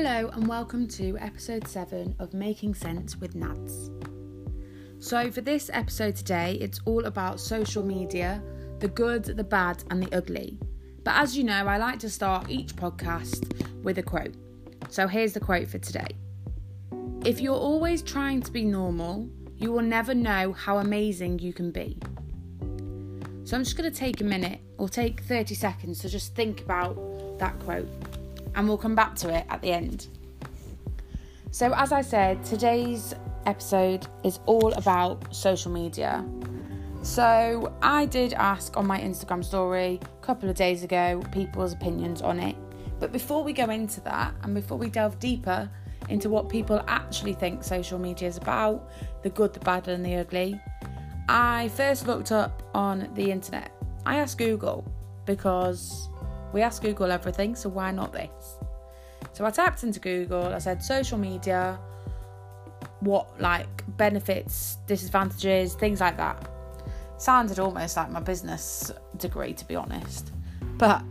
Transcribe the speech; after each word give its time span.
Hello, 0.00 0.28
and 0.28 0.46
welcome 0.46 0.86
to 0.90 1.18
episode 1.18 1.66
7 1.66 2.14
of 2.20 2.32
Making 2.32 2.72
Sense 2.72 3.16
with 3.16 3.34
Nads. 3.34 3.90
So, 5.02 5.28
for 5.28 5.40
this 5.40 5.70
episode 5.72 6.14
today, 6.14 6.56
it's 6.60 6.80
all 6.84 7.06
about 7.06 7.40
social 7.40 7.84
media 7.84 8.40
the 8.78 8.86
good, 8.86 9.24
the 9.24 9.42
bad, 9.42 9.82
and 9.90 10.00
the 10.00 10.16
ugly. 10.16 10.56
But 11.02 11.16
as 11.16 11.36
you 11.36 11.42
know, 11.42 11.66
I 11.66 11.78
like 11.78 11.98
to 11.98 12.10
start 12.10 12.48
each 12.48 12.76
podcast 12.76 13.82
with 13.82 13.98
a 13.98 14.02
quote. 14.04 14.36
So, 14.88 15.08
here's 15.08 15.32
the 15.32 15.40
quote 15.40 15.66
for 15.66 15.78
today 15.78 16.14
If 17.24 17.40
you're 17.40 17.56
always 17.56 18.00
trying 18.00 18.40
to 18.42 18.52
be 18.52 18.64
normal, 18.64 19.28
you 19.56 19.72
will 19.72 19.82
never 19.82 20.14
know 20.14 20.52
how 20.52 20.78
amazing 20.78 21.40
you 21.40 21.52
can 21.52 21.72
be. 21.72 21.98
So, 23.42 23.56
I'm 23.56 23.64
just 23.64 23.76
going 23.76 23.90
to 23.90 23.98
take 23.98 24.20
a 24.20 24.24
minute 24.24 24.60
or 24.76 24.88
take 24.88 25.22
30 25.22 25.56
seconds 25.56 25.98
to 26.02 26.08
just 26.08 26.36
think 26.36 26.60
about 26.60 27.40
that 27.40 27.58
quote 27.58 27.88
and 28.58 28.68
we'll 28.68 28.76
come 28.76 28.96
back 28.96 29.14
to 29.14 29.32
it 29.32 29.46
at 29.48 29.62
the 29.62 29.70
end. 29.70 30.08
So, 31.52 31.72
as 31.74 31.92
I 31.92 32.02
said, 32.02 32.44
today's 32.44 33.14
episode 33.46 34.06
is 34.24 34.40
all 34.46 34.72
about 34.74 35.34
social 35.34 35.70
media. 35.70 36.26
So, 37.02 37.72
I 37.80 38.04
did 38.06 38.34
ask 38.34 38.76
on 38.76 38.86
my 38.86 39.00
Instagram 39.00 39.44
story 39.44 40.00
a 40.02 40.26
couple 40.26 40.50
of 40.50 40.56
days 40.56 40.82
ago 40.82 41.22
people's 41.32 41.72
opinions 41.72 42.20
on 42.20 42.40
it. 42.40 42.56
But 42.98 43.12
before 43.12 43.44
we 43.44 43.52
go 43.52 43.70
into 43.70 44.00
that, 44.02 44.34
and 44.42 44.54
before 44.54 44.76
we 44.76 44.90
delve 44.90 45.20
deeper 45.20 45.70
into 46.08 46.28
what 46.28 46.48
people 46.48 46.82
actually 46.88 47.34
think 47.34 47.62
social 47.62 47.98
media 47.98 48.26
is 48.26 48.38
about 48.38 48.90
the 49.22 49.30
good, 49.30 49.54
the 49.54 49.60
bad, 49.60 49.86
and 49.86 50.04
the 50.04 50.16
ugly 50.16 50.60
I 51.28 51.68
first 51.68 52.06
looked 52.06 52.32
up 52.32 52.62
on 52.74 53.08
the 53.14 53.30
internet. 53.30 53.70
I 54.06 54.16
asked 54.16 54.38
Google 54.38 54.84
because 55.26 56.08
we 56.52 56.62
ask 56.62 56.82
Google 56.82 57.10
everything, 57.10 57.54
so 57.54 57.68
why 57.68 57.90
not 57.90 58.12
this? 58.12 58.56
So 59.32 59.44
I 59.44 59.50
typed 59.50 59.84
into 59.84 60.00
Google, 60.00 60.54
I 60.54 60.58
said 60.58 60.82
social 60.82 61.18
media, 61.18 61.78
what 63.00 63.40
like 63.40 63.84
benefits, 63.96 64.78
disadvantages, 64.86 65.74
things 65.74 66.00
like 66.00 66.16
that. 66.16 66.48
Sounded 67.18 67.58
almost 67.58 67.96
like 67.96 68.10
my 68.10 68.20
business 68.20 68.92
degree, 69.16 69.52
to 69.54 69.64
be 69.66 69.76
honest. 69.76 70.32
But 70.76 71.04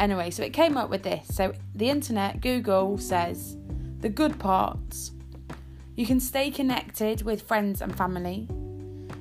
anyway, 0.00 0.30
so 0.30 0.42
it 0.42 0.52
came 0.52 0.76
up 0.76 0.90
with 0.90 1.02
this. 1.02 1.26
So 1.34 1.52
the 1.74 1.90
internet, 1.90 2.40
Google 2.40 2.98
says 2.98 3.56
the 4.00 4.08
good 4.08 4.38
parts 4.38 5.12
you 5.96 6.06
can 6.06 6.20
stay 6.20 6.50
connected 6.50 7.22
with 7.22 7.40
friends 7.40 7.80
and 7.80 7.96
family, 7.96 8.46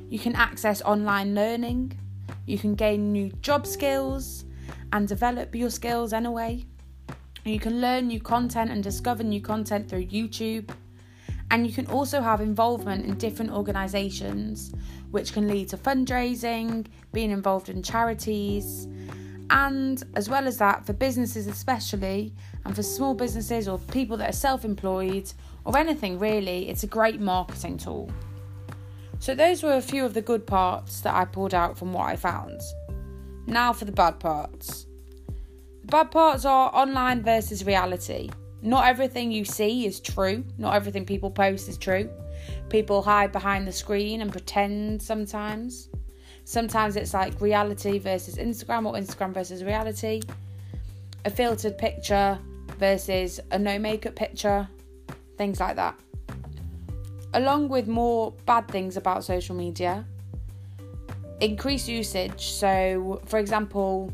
you 0.09 0.19
can 0.19 0.35
access 0.35 0.81
online 0.81 1.33
learning, 1.33 1.97
you 2.45 2.57
can 2.57 2.75
gain 2.75 3.13
new 3.13 3.31
job 3.41 3.65
skills, 3.65 4.44
and 4.95 5.09
develop 5.09 5.53
your 5.53 5.69
skills 5.69 6.13
anyway. 6.13 6.63
You 7.43 7.59
can 7.59 7.81
learn 7.81 8.07
new 8.07 8.21
content 8.21 8.71
and 8.71 8.81
discover 8.81 9.23
new 9.23 9.41
content 9.41 9.89
through 9.89 10.05
YouTube. 10.05 10.69
And 11.51 11.67
you 11.67 11.73
can 11.73 11.85
also 11.87 12.21
have 12.21 12.39
involvement 12.39 13.05
in 13.05 13.17
different 13.17 13.51
organisations, 13.51 14.73
which 15.11 15.33
can 15.33 15.49
lead 15.49 15.67
to 15.69 15.77
fundraising, 15.77 16.85
being 17.11 17.29
involved 17.29 17.67
in 17.67 17.83
charities, 17.83 18.87
and 19.49 20.01
as 20.15 20.29
well 20.29 20.47
as 20.47 20.57
that, 20.59 20.85
for 20.85 20.93
businesses 20.93 21.45
especially, 21.45 22.33
and 22.63 22.73
for 22.73 22.81
small 22.81 23.13
businesses 23.13 23.67
or 23.67 23.77
people 23.91 24.15
that 24.17 24.29
are 24.29 24.41
self 24.47 24.63
employed 24.63 25.29
or 25.65 25.77
anything 25.77 26.17
really, 26.17 26.69
it's 26.69 26.83
a 26.83 26.87
great 26.87 27.19
marketing 27.19 27.77
tool. 27.77 28.09
So, 29.19 29.35
those 29.35 29.61
were 29.61 29.73
a 29.73 29.81
few 29.81 30.05
of 30.05 30.13
the 30.13 30.21
good 30.21 30.47
parts 30.47 31.01
that 31.01 31.13
I 31.13 31.25
pulled 31.25 31.53
out 31.53 31.77
from 31.77 31.91
what 31.91 32.07
I 32.07 32.15
found. 32.15 32.61
Now 33.47 33.73
for 33.73 33.85
the 33.85 33.91
bad 33.91 34.19
parts. 34.19 34.84
Bad 35.85 36.09
parts 36.09 36.45
are 36.45 36.71
online 36.73 37.21
versus 37.21 37.63
reality. 37.63 38.31
Not 38.63 38.87
everything 38.87 39.31
you 39.31 39.45
see 39.45 39.85
is 39.85 39.99
true, 39.99 40.43
not 40.57 40.75
everything 40.75 41.05
people 41.05 41.29
post 41.29 41.69
is 41.69 41.77
true. 41.77 42.09
People 42.69 43.03
hide 43.03 43.31
behind 43.31 43.67
the 43.67 43.71
screen 43.71 44.21
and 44.21 44.31
pretend 44.31 44.99
sometimes. 44.99 45.89
Sometimes 46.43 46.95
it's 46.95 47.13
like 47.13 47.39
reality 47.39 47.99
versus 47.99 48.37
Instagram 48.37 48.87
or 48.87 48.93
Instagram 48.93 49.31
versus 49.31 49.63
reality. 49.63 50.23
A 51.23 51.29
filtered 51.29 51.77
picture 51.77 52.39
versus 52.79 53.39
a 53.51 53.59
no 53.59 53.77
makeup 53.77 54.15
picture. 54.15 54.67
Things 55.37 55.59
like 55.59 55.75
that. 55.75 55.99
Along 57.35 57.69
with 57.69 57.87
more 57.87 58.31
bad 58.47 58.67
things 58.69 58.97
about 58.97 59.23
social 59.23 59.55
media, 59.55 60.03
increased 61.41 61.87
usage. 61.87 62.47
So, 62.47 63.21
for 63.25 63.37
example, 63.37 64.11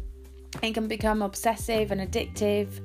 it 0.61 0.73
can 0.73 0.87
become 0.87 1.21
obsessive 1.21 1.91
and 1.91 2.01
addictive, 2.01 2.81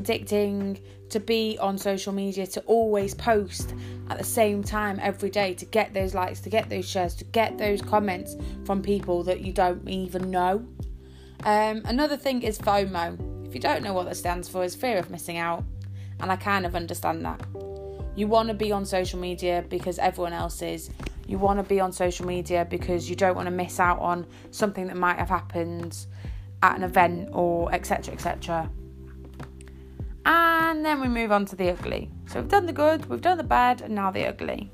addicting 0.00 0.80
to 1.10 1.20
be 1.20 1.56
on 1.60 1.78
social 1.78 2.12
media, 2.12 2.46
to 2.46 2.60
always 2.62 3.14
post 3.14 3.74
at 4.10 4.18
the 4.18 4.24
same 4.24 4.62
time 4.62 4.98
every 5.00 5.30
day, 5.30 5.54
to 5.54 5.64
get 5.66 5.94
those 5.94 6.14
likes, 6.14 6.40
to 6.40 6.50
get 6.50 6.68
those 6.68 6.88
shares, 6.88 7.14
to 7.14 7.24
get 7.24 7.58
those 7.58 7.80
comments 7.80 8.36
from 8.64 8.82
people 8.82 9.22
that 9.24 9.40
you 9.40 9.52
don't 9.52 9.88
even 9.88 10.30
know. 10.30 10.66
Um, 11.44 11.82
another 11.84 12.16
thing 12.16 12.42
is 12.42 12.58
FOMO. 12.58 13.46
If 13.46 13.54
you 13.54 13.60
don't 13.60 13.82
know 13.82 13.92
what 13.92 14.06
that 14.06 14.16
stands 14.16 14.48
for, 14.48 14.64
is 14.64 14.74
fear 14.74 14.98
of 14.98 15.10
missing 15.10 15.36
out, 15.36 15.64
and 16.20 16.32
I 16.32 16.36
kind 16.36 16.66
of 16.66 16.74
understand 16.74 17.24
that. 17.24 17.40
You 18.16 18.26
want 18.26 18.48
to 18.48 18.54
be 18.54 18.72
on 18.72 18.84
social 18.84 19.20
media 19.20 19.64
because 19.68 19.98
everyone 19.98 20.32
else 20.32 20.62
is. 20.62 20.90
You 21.28 21.38
want 21.38 21.58
to 21.58 21.62
be 21.62 21.80
on 21.80 21.92
social 21.92 22.26
media 22.26 22.66
because 22.68 23.10
you 23.10 23.16
don't 23.16 23.34
want 23.34 23.46
to 23.46 23.50
miss 23.50 23.78
out 23.78 23.98
on 23.98 24.26
something 24.50 24.86
that 24.86 24.96
might 24.96 25.18
have 25.18 25.28
happened 25.28 26.06
at 26.62 26.76
an 26.76 26.82
event 26.82 27.30
or 27.32 27.72
etc. 27.72 28.14
etc. 28.14 28.70
And 30.24 30.84
then 30.84 31.00
we 31.00 31.08
move 31.08 31.30
on 31.30 31.46
to 31.46 31.56
the 31.56 31.70
ugly. 31.70 32.10
So 32.26 32.40
we've 32.40 32.48
done 32.48 32.66
the 32.66 32.72
good, 32.72 33.06
we've 33.06 33.20
done 33.20 33.38
the 33.38 33.44
bad, 33.44 33.82
and 33.82 33.94
now 33.94 34.10
the 34.10 34.26
ugly. 34.26 34.72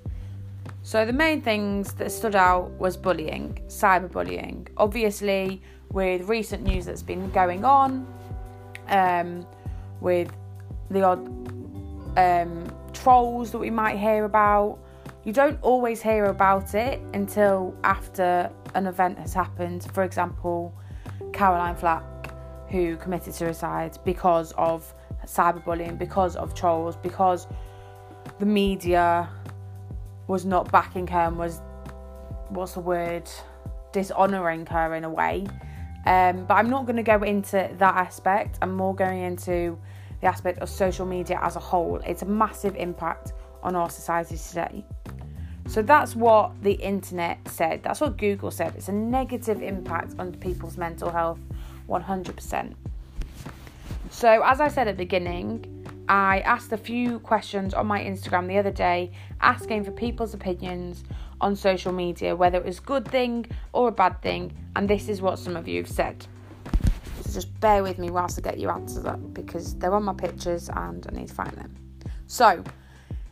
So 0.82 1.04
the 1.04 1.12
main 1.12 1.42
things 1.42 1.92
that 1.94 2.10
stood 2.10 2.34
out 2.34 2.70
was 2.72 2.96
bullying, 2.96 3.58
cyberbullying. 3.68 4.68
Obviously, 4.78 5.62
with 5.92 6.28
recent 6.28 6.62
news 6.64 6.86
that's 6.86 7.02
been 7.02 7.30
going 7.30 7.64
on, 7.64 8.06
um, 8.88 9.46
with 10.00 10.32
the 10.90 11.02
odd 11.02 11.18
um, 12.18 12.66
trolls 12.92 13.52
that 13.52 13.58
we 13.58 13.70
might 13.70 13.98
hear 13.98 14.24
about, 14.24 14.78
you 15.24 15.32
don't 15.32 15.58
always 15.62 16.02
hear 16.02 16.24
about 16.26 16.74
it 16.74 17.00
until 17.14 17.76
after 17.84 18.50
an 18.74 18.86
event 18.86 19.18
has 19.18 19.32
happened. 19.32 19.86
For 19.92 20.02
example, 20.02 20.74
Caroline 21.32 21.76
Flack, 21.76 22.04
who 22.70 22.96
committed 22.96 23.34
suicide 23.34 23.98
because 24.04 24.52
of 24.52 24.94
cyberbullying, 25.26 25.98
because 25.98 26.36
of 26.36 26.54
trolls, 26.54 26.96
because 26.96 27.46
the 28.38 28.46
media 28.46 29.28
was 30.26 30.44
not 30.44 30.70
backing 30.72 31.06
her 31.06 31.20
and 31.20 31.38
was, 31.38 31.60
what's 32.48 32.74
the 32.74 32.80
word, 32.80 33.28
dishonouring 33.92 34.66
her 34.68 34.94
in 34.94 35.04
a 35.04 35.10
way. 35.10 35.46
Um, 36.06 36.46
but 36.46 36.54
I'm 36.54 36.70
not 36.70 36.86
going 36.86 36.96
to 36.96 37.02
go 37.02 37.22
into 37.22 37.70
that 37.78 37.96
aspect. 37.96 38.58
I'm 38.62 38.74
more 38.74 38.94
going 38.94 39.22
into 39.22 39.78
the 40.20 40.26
aspect 40.26 40.58
of 40.60 40.68
social 40.68 41.06
media 41.06 41.38
as 41.42 41.56
a 41.56 41.60
whole. 41.60 42.00
It's 42.06 42.22
a 42.22 42.26
massive 42.26 42.74
impact 42.76 43.32
on 43.62 43.76
our 43.76 43.90
society 43.90 44.36
today. 44.36 44.84
So 45.66 45.82
that's 45.82 46.14
what 46.14 46.62
the 46.62 46.72
internet 46.72 47.48
said. 47.48 47.82
That's 47.82 48.00
what 48.00 48.16
Google 48.18 48.50
said. 48.50 48.74
It's 48.76 48.88
a 48.88 48.92
negative 48.92 49.62
impact 49.62 50.14
on 50.18 50.32
people's 50.34 50.76
mental 50.76 51.10
health, 51.10 51.40
100%. 51.88 52.74
So, 54.10 54.42
as 54.44 54.60
I 54.60 54.68
said 54.68 54.88
at 54.88 54.98
the 54.98 55.04
beginning, 55.04 55.64
I 56.08 56.40
asked 56.40 56.72
a 56.72 56.76
few 56.76 57.20
questions 57.20 57.72
on 57.72 57.86
my 57.86 58.02
Instagram 58.02 58.48
the 58.48 58.58
other 58.58 58.70
day 58.70 59.12
asking 59.40 59.84
for 59.84 59.92
people's 59.92 60.34
opinions 60.34 61.04
on 61.40 61.56
social 61.56 61.92
media, 61.92 62.36
whether 62.36 62.58
it 62.58 62.64
was 62.64 62.78
a 62.78 62.82
good 62.82 63.08
thing 63.08 63.46
or 63.72 63.88
a 63.88 63.92
bad 63.92 64.20
thing, 64.20 64.52
and 64.76 64.88
this 64.88 65.08
is 65.08 65.22
what 65.22 65.38
some 65.38 65.56
of 65.56 65.66
you 65.66 65.78
have 65.82 65.90
said. 65.90 66.26
So 67.22 67.32
just 67.32 67.58
bear 67.60 67.82
with 67.82 67.98
me 67.98 68.10
whilst 68.10 68.38
I 68.38 68.42
get 68.42 68.58
your 68.58 68.72
answers 68.72 69.06
up 69.06 69.20
because 69.32 69.74
they're 69.76 69.94
on 69.94 70.04
my 70.04 70.12
pictures 70.12 70.68
and 70.68 71.06
I 71.08 71.14
need 71.14 71.28
to 71.28 71.34
find 71.34 71.52
them. 71.52 71.74
So, 72.26 72.62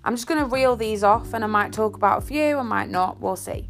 I'm 0.05 0.15
just 0.15 0.27
going 0.27 0.41
to 0.41 0.47
reel 0.47 0.77
these 0.77 1.05
off 1.05 1.35
and 1.35 1.45
I 1.45 1.47
might 1.47 1.73
talk 1.73 1.95
about 1.95 2.23
a 2.23 2.27
few, 2.27 2.59
I 2.59 2.63
might 2.63 2.89
not, 2.89 3.21
we'll 3.21 3.37
see. 3.37 3.69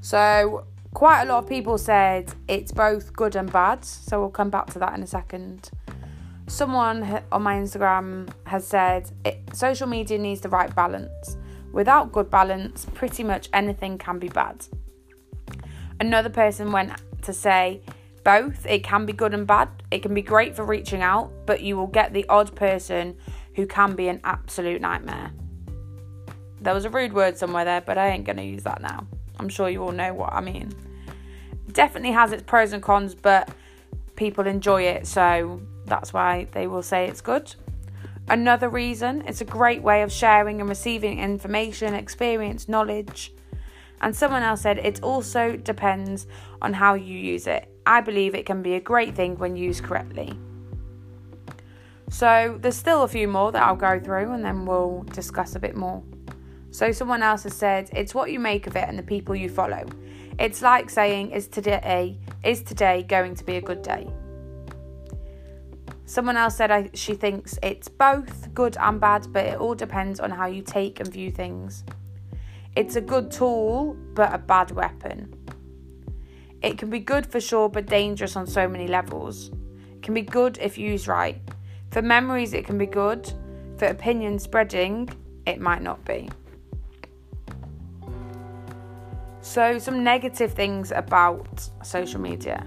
So, 0.00 0.66
quite 0.92 1.22
a 1.22 1.24
lot 1.24 1.42
of 1.42 1.48
people 1.48 1.78
said 1.78 2.32
it's 2.46 2.70
both 2.70 3.12
good 3.12 3.34
and 3.34 3.50
bad, 3.50 3.84
so 3.84 4.20
we'll 4.20 4.30
come 4.30 4.50
back 4.50 4.66
to 4.72 4.78
that 4.78 4.94
in 4.94 5.02
a 5.02 5.06
second. 5.06 5.70
Someone 6.46 7.22
on 7.32 7.42
my 7.42 7.56
Instagram 7.56 8.28
has 8.46 8.66
said 8.66 9.10
it, 9.24 9.40
social 9.52 9.88
media 9.88 10.18
needs 10.18 10.42
the 10.42 10.48
right 10.48 10.74
balance. 10.74 11.36
Without 11.72 12.12
good 12.12 12.30
balance, 12.30 12.86
pretty 12.94 13.24
much 13.24 13.48
anything 13.52 13.98
can 13.98 14.18
be 14.18 14.28
bad. 14.28 14.66
Another 15.98 16.28
person 16.28 16.70
went 16.70 16.92
to 17.22 17.32
say 17.32 17.82
both, 18.24 18.64
it 18.66 18.84
can 18.84 19.06
be 19.06 19.12
good 19.12 19.34
and 19.34 19.46
bad. 19.46 19.68
It 19.90 20.02
can 20.02 20.14
be 20.14 20.22
great 20.22 20.54
for 20.54 20.64
reaching 20.64 21.02
out, 21.02 21.30
but 21.46 21.62
you 21.62 21.76
will 21.76 21.86
get 21.86 22.12
the 22.12 22.24
odd 22.28 22.54
person 22.54 23.16
who 23.54 23.66
can 23.66 23.94
be 23.94 24.08
an 24.08 24.20
absolute 24.24 24.80
nightmare. 24.80 25.32
There 26.64 26.72
was 26.72 26.86
a 26.86 26.90
rude 26.90 27.12
word 27.12 27.36
somewhere 27.36 27.66
there, 27.66 27.82
but 27.82 27.98
I 27.98 28.08
ain't 28.08 28.24
going 28.24 28.38
to 28.38 28.42
use 28.42 28.62
that 28.62 28.80
now. 28.80 29.06
I'm 29.38 29.50
sure 29.50 29.68
you 29.68 29.82
all 29.82 29.92
know 29.92 30.14
what 30.14 30.32
I 30.32 30.40
mean. 30.40 30.72
definitely 31.72 32.12
has 32.12 32.32
its 32.32 32.42
pros 32.42 32.72
and 32.72 32.82
cons, 32.82 33.14
but 33.14 33.50
people 34.16 34.46
enjoy 34.46 34.84
it, 34.84 35.06
so 35.06 35.60
that's 35.84 36.14
why 36.14 36.46
they 36.52 36.66
will 36.66 36.82
say 36.82 37.06
it's 37.06 37.20
good. 37.20 37.54
Another 38.28 38.70
reason, 38.70 39.24
it's 39.26 39.42
a 39.42 39.44
great 39.44 39.82
way 39.82 40.00
of 40.00 40.10
sharing 40.10 40.60
and 40.60 40.68
receiving 40.70 41.18
information, 41.18 41.92
experience, 41.92 42.66
knowledge. 42.66 43.34
And 44.00 44.16
someone 44.16 44.42
else 44.42 44.62
said 44.62 44.78
it 44.78 45.02
also 45.02 45.56
depends 45.56 46.26
on 46.62 46.72
how 46.72 46.94
you 46.94 47.18
use 47.18 47.46
it. 47.46 47.68
I 47.84 48.00
believe 48.00 48.34
it 48.34 48.46
can 48.46 48.62
be 48.62 48.74
a 48.74 48.80
great 48.80 49.14
thing 49.14 49.36
when 49.36 49.54
used 49.54 49.84
correctly. 49.84 50.32
So 52.08 52.58
there's 52.58 52.76
still 52.76 53.02
a 53.02 53.08
few 53.08 53.28
more 53.28 53.52
that 53.52 53.62
I'll 53.62 53.76
go 53.76 54.00
through 54.00 54.32
and 54.32 54.42
then 54.42 54.64
we'll 54.64 55.02
discuss 55.12 55.54
a 55.56 55.60
bit 55.60 55.76
more. 55.76 56.02
So 56.74 56.90
someone 56.90 57.22
else 57.22 57.44
has 57.44 57.54
said 57.54 57.88
it's 57.92 58.16
what 58.16 58.32
you 58.32 58.40
make 58.40 58.66
of 58.66 58.74
it 58.74 58.88
and 58.88 58.98
the 58.98 59.02
people 59.04 59.36
you 59.36 59.48
follow. 59.48 59.86
It's 60.40 60.60
like 60.60 60.90
saying 60.90 61.30
is 61.30 61.46
today 61.46 62.18
is 62.42 62.62
today 62.62 63.04
going 63.04 63.36
to 63.36 63.44
be 63.44 63.54
a 63.54 63.60
good 63.60 63.80
day? 63.80 64.08
Someone 66.04 66.36
else 66.36 66.56
said 66.56 66.72
I, 66.72 66.90
she 66.92 67.14
thinks 67.14 67.56
it's 67.62 67.88
both 67.88 68.52
good 68.54 68.76
and 68.80 69.00
bad, 69.00 69.32
but 69.32 69.46
it 69.46 69.60
all 69.60 69.76
depends 69.76 70.18
on 70.18 70.32
how 70.32 70.46
you 70.46 70.62
take 70.62 70.98
and 70.98 71.08
view 71.08 71.30
things. 71.30 71.84
It's 72.74 72.96
a 72.96 73.00
good 73.00 73.30
tool, 73.30 73.96
but 74.14 74.34
a 74.34 74.38
bad 74.38 74.72
weapon. 74.72 75.32
It 76.60 76.76
can 76.76 76.90
be 76.90 76.98
good 76.98 77.24
for 77.24 77.40
sure, 77.40 77.68
but 77.68 77.86
dangerous 77.86 78.34
on 78.34 78.48
so 78.48 78.66
many 78.66 78.88
levels. 78.88 79.52
It 79.92 80.02
can 80.02 80.12
be 80.12 80.22
good 80.22 80.58
if 80.60 80.76
used 80.76 81.06
right. 81.06 81.40
For 81.92 82.02
memories, 82.02 82.52
it 82.52 82.66
can 82.66 82.78
be 82.78 82.86
good. 82.86 83.32
For 83.76 83.86
opinion 83.86 84.40
spreading, 84.40 85.08
it 85.46 85.60
might 85.60 85.80
not 85.80 86.04
be. 86.04 86.30
So, 89.44 89.78
some 89.78 90.02
negative 90.02 90.54
things 90.54 90.90
about 90.90 91.68
social 91.82 92.18
media. 92.18 92.66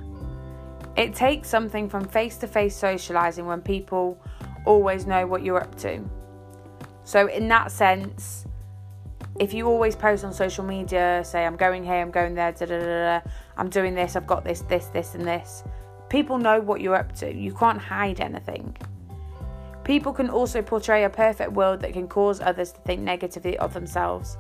It 0.96 1.16
takes 1.16 1.50
something 1.50 1.90
from 1.90 2.08
face 2.08 2.38
to 2.38 2.48
face 2.48 2.76
socializing 2.76 3.48
when 3.48 3.62
people 3.62 4.22
always 4.64 5.08
know 5.08 5.26
what 5.26 5.42
you're 5.42 5.60
up 5.60 5.76
to. 5.80 6.08
So, 7.04 7.30
in 7.30 7.48
that 7.48 7.72
sense, 7.72 8.46
if 9.40 9.56
you 9.56 9.66
always 9.66 9.96
post 9.96 10.24
on 10.24 10.32
social 10.32 10.64
media, 10.64 11.24
say, 11.26 11.48
I'm 11.48 11.56
going 11.56 11.84
here, 11.84 11.96
I'm 11.96 12.12
going 12.12 12.36
there, 12.36 12.52
da, 12.52 12.68
da, 12.68 12.80
da, 12.80 13.22
I'm 13.58 13.72
doing 13.72 13.96
this, 13.96 14.16
I've 14.16 14.28
got 14.28 14.46
this, 14.46 14.62
this, 14.62 14.86
this, 14.90 15.16
and 15.16 15.26
this, 15.26 15.64
people 16.10 16.38
know 16.38 16.62
what 16.62 16.80
you're 16.80 16.96
up 16.96 17.12
to. 17.16 17.34
You 17.34 17.56
can't 17.56 17.82
hide 17.82 18.22
anything. 18.22 18.78
People 19.84 20.14
can 20.14 20.30
also 20.30 20.62
portray 20.62 21.06
a 21.06 21.10
perfect 21.10 21.54
world 21.54 21.80
that 21.80 21.94
can 21.94 22.08
cause 22.08 22.40
others 22.40 22.72
to 22.74 22.80
think 22.82 23.02
negatively 23.02 23.58
of 23.58 23.74
themselves. 23.74 24.38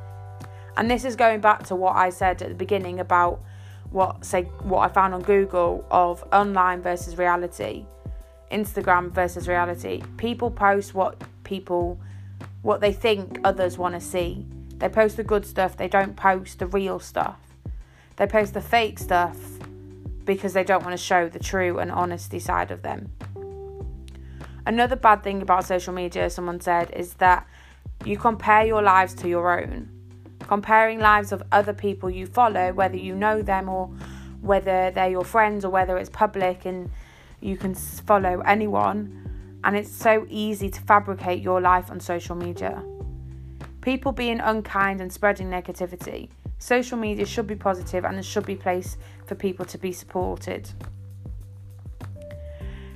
And 0.77 0.91
this 0.91 1.03
is 1.03 1.15
going 1.15 1.41
back 1.41 1.63
to 1.63 1.75
what 1.75 1.95
I 1.95 2.11
said 2.11 2.39
at 2.43 2.49
the 2.49 2.55
beginning 2.55 2.99
about 2.99 3.41
what 3.89 4.23
say 4.23 4.43
what 4.61 4.79
I 4.81 4.89
found 4.89 5.15
on 5.15 5.23
Google 5.23 5.83
of 5.89 6.23
online 6.31 6.83
versus 6.83 7.17
reality, 7.17 7.85
Instagram 8.51 9.11
versus 9.11 9.47
reality. 9.47 10.03
People 10.17 10.51
post 10.51 10.93
what 10.93 11.19
people 11.43 11.99
what 12.61 12.79
they 12.79 12.93
think 12.93 13.39
others 13.43 13.77
want 13.79 13.95
to 13.95 14.01
see. 14.01 14.45
They 14.77 14.87
post 14.87 15.17
the 15.17 15.23
good 15.23 15.47
stuff, 15.47 15.77
they 15.77 15.87
don't 15.87 16.15
post 16.15 16.59
the 16.59 16.67
real 16.67 16.99
stuff. 16.99 17.39
They 18.17 18.27
post 18.27 18.53
the 18.53 18.61
fake 18.61 18.99
stuff 18.99 19.37
because 20.25 20.53
they 20.53 20.63
don't 20.63 20.83
want 20.83 20.93
to 20.93 21.03
show 21.03 21.27
the 21.27 21.39
true 21.39 21.79
and 21.79 21.91
honesty 21.91 22.39
side 22.39 22.69
of 22.69 22.83
them. 22.83 23.11
Another 24.67 24.95
bad 24.95 25.23
thing 25.23 25.41
about 25.41 25.65
social 25.65 25.93
media, 25.93 26.29
someone 26.29 26.59
said, 26.59 26.91
is 26.91 27.15
that 27.15 27.47
you 28.05 28.17
compare 28.17 28.65
your 28.65 28.83
lives 28.83 29.15
to 29.15 29.29
your 29.29 29.59
own 29.59 29.96
comparing 30.39 30.99
lives 30.99 31.31
of 31.31 31.43
other 31.51 31.73
people 31.73 32.09
you 32.09 32.25
follow, 32.25 32.73
whether 32.73 32.97
you 32.97 33.15
know 33.15 33.41
them 33.41 33.69
or 33.69 33.87
whether 34.41 34.91
they're 34.91 35.09
your 35.09 35.25
friends 35.25 35.65
or 35.65 35.69
whether 35.69 35.97
it's 35.97 36.09
public 36.09 36.65
and 36.65 36.89
you 37.41 37.57
can 37.57 37.73
follow 37.75 38.41
anyone. 38.41 39.59
And 39.63 39.75
it's 39.75 39.91
so 39.91 40.25
easy 40.29 40.69
to 40.69 40.81
fabricate 40.81 41.41
your 41.41 41.59
life 41.59 41.91
on 41.91 41.99
social 41.99 42.35
media. 42.35 42.83
People 43.81 44.11
being 44.11 44.39
unkind 44.39 45.01
and 45.01 45.11
spreading 45.11 45.49
negativity. 45.49 46.29
Social 46.59 46.97
media 46.97 47.25
should 47.25 47.47
be 47.47 47.55
positive 47.55 48.05
and 48.05 48.15
there 48.15 48.23
should 48.23 48.45
be 48.45 48.55
place 48.55 48.97
for 49.25 49.35
people 49.35 49.65
to 49.65 49.77
be 49.77 49.91
supported. 49.91 50.69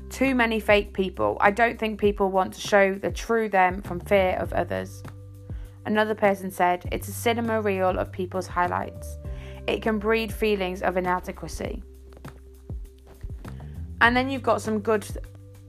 Too 0.09 0.35
many 0.35 0.59
fake 0.59 0.93
people. 0.93 1.37
I 1.39 1.51
don't 1.51 1.79
think 1.79 1.99
people 1.99 2.29
want 2.31 2.53
to 2.53 2.59
show 2.59 2.95
the 2.95 3.11
true 3.11 3.47
them 3.47 3.81
from 3.81 3.99
fear 3.99 4.35
of 4.39 4.51
others. 4.53 5.03
Another 5.85 6.15
person 6.15 6.51
said, 6.51 6.87
It's 6.91 7.07
a 7.07 7.13
cinema 7.13 7.61
reel 7.61 7.97
of 7.97 8.11
people's 8.11 8.47
highlights. 8.47 9.17
It 9.67 9.81
can 9.81 9.99
breed 9.99 10.31
feelings 10.31 10.81
of 10.81 10.97
inadequacy. 10.97 11.83
And 14.01 14.15
then 14.15 14.29
you've 14.29 14.43
got 14.43 14.61
some 14.61 14.79
good 14.79 15.05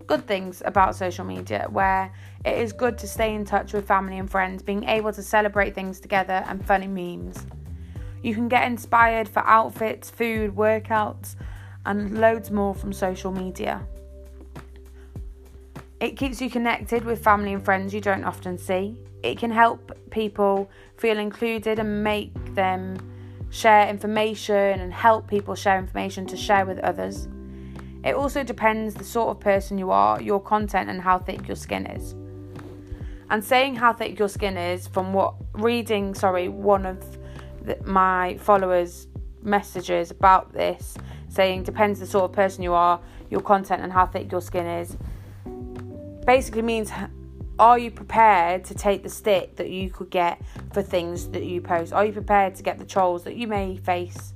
good 0.07 0.27
things 0.27 0.63
about 0.67 0.97
social 0.97 1.25
media 1.25 1.67
where 1.71 2.13
it 2.45 2.59
is 2.59 2.73
good 2.73 2.99
to 2.99 3.07
stay 3.07 3.35
in 3.35 3.45
touch 3.45 3.73
with 3.73 3.87
family 3.87 4.19
and 4.19 4.31
friends, 4.31 4.63
being 4.63 4.85
able 4.85 5.13
to 5.13 5.23
celebrate 5.23 5.75
things 5.75 6.01
together 6.01 6.45
and 6.49 6.67
funny 6.67 6.89
memes. 6.89 7.47
You 8.23 8.35
can 8.35 8.49
get 8.49 8.67
inspired 8.67 9.29
for 9.29 9.41
outfits, 9.47 10.11
food, 10.11 10.55
workouts, 10.55 11.37
and 11.87 12.21
loads 12.21 12.51
more 12.51 12.75
from 12.75 12.93
social 12.93 13.31
media. 13.31 13.87
It 16.01 16.17
keeps 16.17 16.41
you 16.41 16.51
connected 16.51 17.05
with 17.05 17.23
family 17.23 17.53
and 17.53 17.65
friends 17.65 17.95
you 17.95 18.01
don't 18.01 18.25
often 18.25 18.59
see 18.59 18.97
it 19.23 19.39
can 19.39 19.51
help 19.51 19.93
people 20.11 20.71
feel 20.97 21.19
included 21.19 21.79
and 21.79 22.03
make 22.03 22.33
them 22.55 22.97
share 23.51 23.89
information 23.89 24.81
and 24.81 24.93
help 24.93 25.29
people 25.29 25.55
share 25.55 25.79
information 25.79 26.27
to 26.27 26.37
share 26.37 26.65
with 26.65 26.79
others. 26.81 27.29
It 28.05 28.15
also 28.15 28.43
depends 28.43 28.95
the 28.95 29.05
sort 29.05 29.29
of 29.29 29.41
person 29.41 29.79
you 29.79 29.91
are, 29.91 30.21
your 30.21 30.41
content, 30.41 30.91
and 30.91 31.01
how 31.01 31.19
thick 31.19 31.47
your 31.47 31.57
skin 31.57 31.87
is. 31.87 32.15
And 33.31 33.45
saying 33.45 33.77
how 33.77 33.93
thick 33.93 34.19
your 34.19 34.29
skin 34.29 34.57
is 34.57 34.89
from 34.89 35.13
what 35.13 35.35
reading, 35.55 36.15
sorry, 36.15 36.49
one 36.49 36.85
of 36.85 36.99
the, 37.63 37.79
my 37.85 38.37
followers' 38.39 39.07
messages 39.43 40.11
about 40.11 40.53
this, 40.53 40.97
saying 41.29 41.63
depends 41.63 42.01
the 42.01 42.07
sort 42.07 42.25
of 42.25 42.33
person 42.33 42.63
you 42.63 42.73
are, 42.73 43.01
your 43.31 43.41
content, 43.41 43.83
and 43.83 43.93
how 43.93 44.07
thick 44.07 44.33
your 44.33 44.41
skin 44.41 44.67
is, 44.67 44.97
basically 46.27 46.63
means 46.63 46.91
are 47.59 47.79
you 47.79 47.91
prepared 47.91 48.65
to 48.65 48.75
take 48.75 49.03
the 49.03 49.09
stick 49.09 49.57
that 49.57 49.69
you 49.71 49.91
could 49.91 50.11
get 50.11 50.41
for 50.73 50.83
things 50.83 51.29
that 51.29 51.45
you 51.45 51.61
post? 51.61 51.93
Are 51.93 52.05
you 52.05 52.13
prepared 52.13 52.55
to 52.57 52.63
get 52.63 52.79
the 52.79 52.85
trolls 52.85 53.25
that 53.25 53.37
you 53.37 53.47
may 53.47 53.77
face 53.77 54.33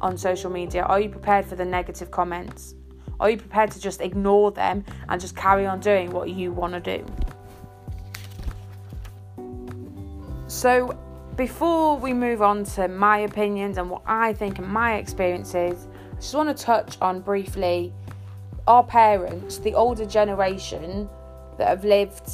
on 0.00 0.16
social 0.16 0.50
media? 0.50 0.82
Are 0.82 1.00
you 1.00 1.08
prepared 1.08 1.44
for 1.44 1.56
the 1.56 1.64
negative 1.64 2.10
comments? 2.10 2.74
Are 3.20 3.30
you 3.30 3.36
prepared 3.36 3.70
to 3.72 3.80
just 3.80 4.00
ignore 4.00 4.50
them 4.50 4.84
and 5.08 5.20
just 5.20 5.36
carry 5.36 5.66
on 5.66 5.80
doing 5.80 6.10
what 6.10 6.30
you 6.30 6.52
want 6.52 6.72
to 6.74 6.80
do? 6.80 7.06
So, 10.46 10.98
before 11.36 11.98
we 11.98 12.12
move 12.12 12.42
on 12.42 12.64
to 12.64 12.86
my 12.88 13.18
opinions 13.18 13.76
and 13.76 13.90
what 13.90 14.02
I 14.06 14.32
think 14.32 14.58
and 14.58 14.68
my 14.68 14.96
experiences, 14.96 15.88
I 16.12 16.16
just 16.16 16.34
want 16.34 16.56
to 16.56 16.64
touch 16.64 16.96
on 17.00 17.20
briefly 17.20 17.92
our 18.66 18.84
parents, 18.84 19.58
the 19.58 19.74
older 19.74 20.06
generation 20.06 21.08
that 21.58 21.68
have 21.68 21.84
lived 21.84 22.30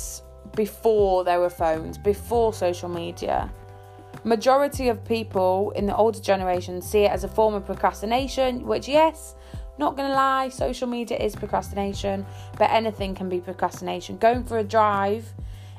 before 0.57 1.25
there 1.25 1.41
were 1.41 1.51
phones, 1.51 1.99
before 1.99 2.53
social 2.53 2.89
media. 2.89 3.51
Majority 4.25 4.89
of 4.89 5.05
people 5.05 5.73
in 5.77 5.87
the 5.87 5.97
older 5.97 6.21
generation 6.21 6.83
see 6.83 7.05
it 7.05 7.11
as 7.11 7.25
a 7.25 7.29
form 7.29 7.55
of 7.55 7.65
procrastination, 7.65 8.67
which 8.67 8.89
yes, 8.89 9.35
not 9.79 9.97
gonna 9.97 10.13
lie, 10.15 10.49
social 10.49 10.87
media 10.87 11.17
is 11.17 11.35
procrastination, 11.35 12.27
but 12.59 12.71
anything 12.71 13.15
can 13.15 13.29
be 13.29 13.41
procrastination. 13.41 14.19
Going 14.19 14.45
for 14.45 14.59
a 14.59 14.65
drive 14.65 15.27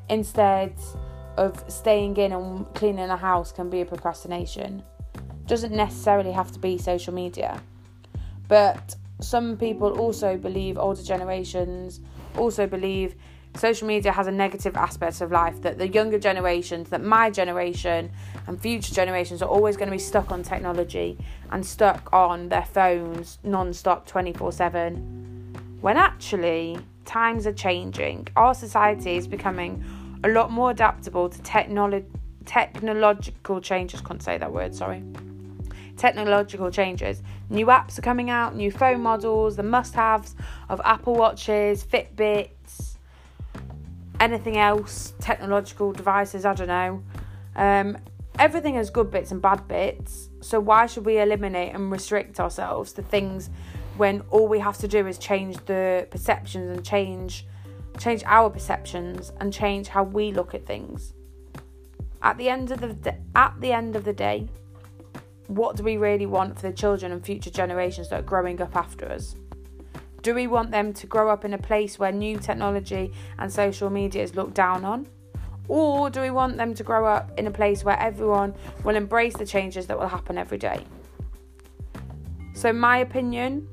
instead 0.10 0.74
of 1.38 1.64
staying 1.72 2.18
in 2.18 2.32
and 2.32 2.74
cleaning 2.74 3.08
the 3.08 3.16
house 3.16 3.52
can 3.52 3.70
be 3.70 3.82
a 3.82 3.86
procrastination. 3.86 4.84
Doesn't 5.46 5.74
necessarily 5.74 6.32
have 6.32 6.52
to 6.52 6.60
be 6.60 6.78
social 6.78 7.14
media. 7.14 7.62
But 8.48 8.96
some 9.20 9.56
people 9.56 10.00
also 10.00 10.38
believe 10.38 10.78
older 10.78 11.04
generations 11.04 12.02
also 12.38 12.68
believe 12.68 13.16
social 13.55 13.88
media 13.88 14.12
has 14.12 14.27
a 14.27 14.31
negative 14.31 14.75
aspect 14.75 15.22
of 15.22 15.31
life 15.31 15.62
that 15.62 15.77
the 15.77 15.88
younger 15.88 16.17
generations, 16.17 16.89
that 16.89 17.03
my 17.03 17.29
generation 17.29 18.12
and 18.48 18.60
future 18.62 18.93
generations 18.93 19.41
are 19.41 19.50
always 19.50 19.75
going 19.77 19.88
to 19.88 19.91
be 19.91 20.00
stuck 20.00 20.31
on 20.31 20.41
technology 20.43 21.17
and 21.51 21.65
stuck 21.65 22.12
on 22.13 22.50
their 22.50 22.65
phones 22.65 23.39
non-stop 23.43 24.08
24/7 24.08 25.81
when 25.81 25.98
actually 25.98 26.77
times 27.05 27.46
are 27.46 27.53
changing. 27.53 28.27
Our 28.36 28.53
society 28.53 29.17
is 29.17 29.27
becoming 29.27 29.84
a 30.24 30.29
lot 30.29 30.51
more 30.51 30.72
adaptable 30.72 31.29
to 31.29 31.39
technolo- 31.41 32.05
technological 32.46 33.60
changes. 33.60 34.01
Can't 34.01 34.22
say 34.22 34.38
that 34.38 34.51
word, 34.51 34.74
sorry. 34.74 35.03
Technological 35.98 36.72
changes. 36.72 37.22
New 37.50 37.65
apps 37.67 38.00
are 38.00 38.01
coming 38.01 38.29
out, 38.29 38.55
new 38.55 38.72
phone 38.72 39.01
models, 39.01 39.55
the 39.55 39.63
must 39.63 39.93
haves 39.93 40.36
of 40.70 40.79
Apple 40.86 41.15
Watches, 41.15 41.84
Fitbits, 41.84 42.50
anything 44.22 44.58
else, 44.58 45.13
technological 45.20 45.92
devices, 45.92 46.46
I 46.46 46.54
don't 46.54 46.68
know. 46.68 47.04
Um, 47.56 47.98
everything 48.40 48.75
has 48.75 48.90
good 48.90 49.12
bits 49.12 49.32
and 49.32 49.42
bad 49.42 49.68
bits. 49.68 50.30
So 50.40 50.60
why 50.60 50.86
should 50.86 51.06
we 51.06 51.20
eliminate 51.20 51.74
and 51.75 51.92
restrict 51.92 52.40
ourselves 52.40 52.94
to 52.94 53.01
things 53.01 53.50
when 53.98 54.22
all 54.30 54.48
we 54.48 54.60
have 54.60 54.78
to 54.78 54.88
do 54.88 55.06
is 55.06 55.18
change 55.18 55.58
the 55.66 56.08
perceptions 56.10 56.70
and 56.70 56.86
change 56.86 57.46
change 58.00 58.24
our 58.25 58.50
perceptions, 58.50 59.32
and 59.40 59.54
change 59.54 59.88
how 59.88 60.04
we 60.04 60.32
look 60.32 60.54
at 60.54 60.66
things. 60.66 61.13
At 62.22 62.38
the 62.38 62.50
end 62.50 62.72
of 62.72 62.80
the 62.80 63.16
at 63.36 63.60
the 63.60 63.72
end 63.72 63.96
of 63.96 64.04
the 64.04 64.13
day, 64.13 64.48
what 65.48 65.75
do 65.75 65.84
we 65.84 65.98
really 65.98 66.25
want 66.25 66.60
for 66.60 66.68
the 66.68 66.74
children 66.74 67.12
and 67.12 67.25
future 67.25 67.50
generations 67.50 68.10
that 68.10 68.20
are 68.20 68.24
growing 68.24 68.62
up 68.62 68.75
after 68.75 69.12
us? 69.12 69.36
Do 70.22 70.36
we 70.36 70.46
want 70.46 70.70
them 70.70 70.94
to 70.94 71.08
grow 71.08 71.30
up 71.30 71.46
in 71.46 71.54
a 71.56 71.58
place 71.58 71.98
where 71.98 72.12
new 72.12 72.38
technology 72.38 73.12
and 73.40 73.51
social 73.51 73.90
media 73.90 74.22
is 74.22 74.36
looked 74.36 74.54
down 74.54 74.86
on? 74.86 75.08
Or 75.68 76.10
do 76.12 76.22
we 76.22 76.30
want 76.30 76.58
them 76.58 76.75
to 76.75 76.84
grow 76.84 77.06
up 77.06 77.32
in 77.40 77.48
a 77.48 77.51
place 77.51 77.84
where 77.84 77.98
everyone 78.00 78.54
will 78.84 78.96
embrace 78.96 79.36
the 79.36 79.46
changes 79.46 79.88
that 79.88 79.98
will 79.98 80.08
happen 80.08 80.38
every 80.38 80.60
day? 80.60 80.86
So, 82.54 82.72
my 82.72 82.98
opinion, 82.98 83.68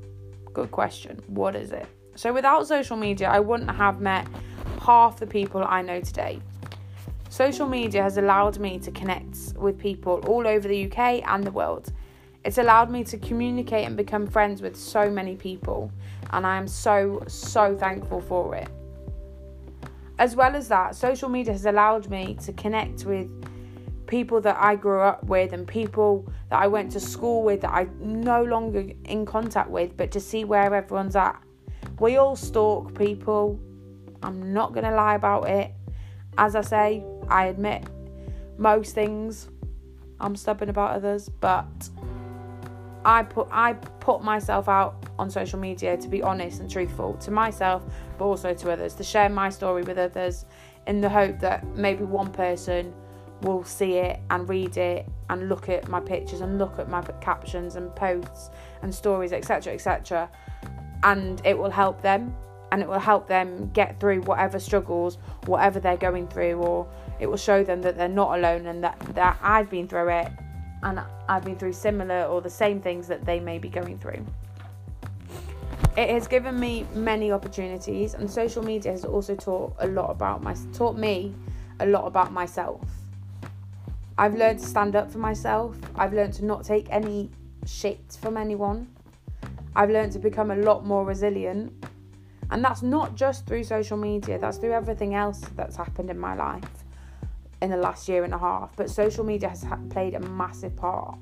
good 0.53 0.71
question. 0.71 1.21
What 1.27 1.55
is 1.55 1.71
it? 1.71 1.85
So, 2.15 2.33
without 2.33 2.67
social 2.67 2.97
media, 2.97 3.29
I 3.29 3.39
wouldn't 3.39 3.69
have 3.69 4.01
met 4.01 4.27
half 4.81 5.19
the 5.19 5.27
people 5.27 5.63
I 5.63 5.83
know 5.83 6.01
today. 6.01 6.41
Social 7.29 7.67
media 7.67 8.01
has 8.01 8.17
allowed 8.17 8.57
me 8.57 8.79
to 8.79 8.89
connect 8.89 9.53
with 9.55 9.77
people 9.77 10.23
all 10.25 10.47
over 10.47 10.67
the 10.67 10.91
UK 10.91 11.21
and 11.27 11.43
the 11.43 11.51
world. 11.51 11.91
It's 12.45 12.57
allowed 12.57 12.89
me 12.89 13.03
to 13.05 13.17
communicate 13.17 13.85
and 13.85 13.97
become 13.97 14.25
friends 14.25 14.61
with 14.61 14.75
so 14.75 15.09
many 15.09 15.35
people, 15.35 15.91
and 16.31 16.47
I 16.47 16.57
am 16.57 16.67
so, 16.67 17.23
so 17.27 17.75
thankful 17.75 18.21
for 18.21 18.55
it. 18.55 18.69
As 20.17 20.35
well 20.35 20.55
as 20.55 20.67
that, 20.69 20.95
social 20.95 21.29
media 21.29 21.53
has 21.53 21.65
allowed 21.65 22.09
me 22.09 22.37
to 22.43 22.53
connect 22.53 23.05
with 23.05 23.29
people 24.07 24.41
that 24.41 24.57
I 24.59 24.75
grew 24.75 25.01
up 25.01 25.23
with 25.25 25.53
and 25.53 25.67
people 25.67 26.25
that 26.49 26.59
I 26.59 26.67
went 26.67 26.91
to 26.93 26.99
school 26.99 27.43
with 27.43 27.61
that 27.61 27.71
I'm 27.71 28.21
no 28.23 28.43
longer 28.43 28.89
in 29.05 29.25
contact 29.25 29.69
with, 29.69 29.95
but 29.95 30.11
to 30.11 30.19
see 30.19 30.43
where 30.45 30.73
everyone's 30.73 31.15
at. 31.15 31.41
We 31.99 32.17
all 32.17 32.35
stalk 32.35 32.97
people. 32.97 33.59
I'm 34.23 34.53
not 34.53 34.73
going 34.73 34.85
to 34.85 34.95
lie 34.95 35.15
about 35.15 35.47
it. 35.49 35.71
As 36.37 36.55
I 36.55 36.61
say, 36.61 37.03
I 37.27 37.47
admit 37.47 37.83
most 38.57 38.95
things. 38.95 39.49
I'm 40.19 40.35
stubborn 40.35 40.69
about 40.69 40.91
others, 40.91 41.29
but 41.29 41.89
I 43.09 43.23
put 43.23 43.47
I 43.49 43.73
put 43.73 44.21
myself 44.21 44.69
out 44.69 45.03
on 45.17 45.31
social 45.31 45.57
media 45.57 45.97
to 45.97 46.07
be 46.07 46.21
honest 46.21 46.59
and 46.59 46.69
truthful 46.69 47.15
to 47.15 47.31
myself, 47.31 47.83
but 48.19 48.25
also 48.25 48.53
to 48.53 48.71
others, 48.71 48.93
to 48.95 49.03
share 49.03 49.29
my 49.29 49.49
story 49.49 49.81
with 49.81 49.97
others 49.97 50.45
in 50.85 51.01
the 51.01 51.09
hope 51.09 51.39
that 51.39 51.65
maybe 51.75 52.03
one 52.03 52.31
person 52.31 52.93
will 53.41 53.63
see 53.63 53.93
it 53.93 54.19
and 54.29 54.47
read 54.47 54.77
it 54.77 55.07
and 55.31 55.49
look 55.49 55.69
at 55.69 55.87
my 55.87 55.99
pictures 55.99 56.41
and 56.41 56.59
look 56.59 56.77
at 56.77 56.87
my 56.87 57.01
captions 57.19 57.77
and 57.77 57.95
posts 57.95 58.51
and 58.83 58.93
stories, 58.93 59.33
etc., 59.33 59.73
etc., 59.73 60.29
and 61.01 61.41
it 61.43 61.57
will 61.57 61.71
help 61.71 62.03
them 62.03 62.35
and 62.71 62.83
it 62.83 62.87
will 62.87 62.99
help 62.99 63.27
them 63.27 63.71
get 63.73 63.99
through 63.99 64.21
whatever 64.21 64.59
struggles, 64.59 65.17
whatever 65.47 65.79
they're 65.79 65.97
going 65.97 66.27
through, 66.27 66.53
or 66.53 66.87
it 67.19 67.25
will 67.25 67.37
show 67.37 67.63
them 67.63 67.81
that 67.81 67.97
they're 67.97 68.07
not 68.07 68.37
alone 68.37 68.67
and 68.67 68.83
that, 68.83 68.99
that 69.15 69.39
I've 69.41 69.71
been 69.71 69.87
through 69.87 70.09
it 70.09 70.31
and 70.83 71.01
I've 71.27 71.43
been 71.43 71.57
through 71.57 71.73
similar 71.73 72.23
or 72.23 72.41
the 72.41 72.49
same 72.49 72.81
things 72.81 73.07
that 73.07 73.25
they 73.25 73.39
may 73.39 73.59
be 73.59 73.69
going 73.69 73.97
through. 73.97 74.25
It 75.97 76.09
has 76.09 76.27
given 76.27 76.59
me 76.59 76.85
many 76.93 77.31
opportunities, 77.31 78.13
and 78.13 78.29
social 78.29 78.63
media 78.63 78.91
has 78.91 79.03
also 79.03 79.35
taught 79.35 79.75
a 79.79 79.87
lot 79.87 80.09
about 80.09 80.41
my 80.41 80.55
taught 80.73 80.97
me 80.97 81.35
a 81.79 81.85
lot 81.85 82.05
about 82.05 82.31
myself. 82.31 82.81
I've 84.17 84.35
learned 84.35 84.59
to 84.59 84.65
stand 84.65 84.95
up 84.95 85.11
for 85.11 85.17
myself. 85.17 85.77
I've 85.95 86.13
learned 86.13 86.33
to 86.35 86.45
not 86.45 86.63
take 86.65 86.87
any 86.89 87.29
shit 87.65 88.17
from 88.21 88.35
anyone. 88.37 88.87
I've 89.75 89.89
learned 89.89 90.11
to 90.13 90.19
become 90.19 90.51
a 90.51 90.55
lot 90.57 90.85
more 90.85 91.05
resilient 91.05 91.71
and 92.51 92.63
that's 92.63 92.81
not 92.81 93.15
just 93.15 93.45
through 93.45 93.63
social 93.63 93.97
media, 93.97 94.39
that's 94.39 94.57
through 94.57 94.73
everything 94.73 95.13
else 95.13 95.39
that's 95.55 95.75
happened 95.75 96.09
in 96.09 96.17
my 96.17 96.35
life 96.35 96.78
in 97.61 97.69
the 97.69 97.77
last 97.77 98.07
year 98.07 98.23
and 98.23 98.33
a 98.33 98.37
half. 98.37 98.75
But 98.75 98.89
social 98.89 99.23
media 99.23 99.49
has 99.49 99.65
played 99.89 100.15
a 100.15 100.19
massive 100.19 100.75
part. 100.75 101.17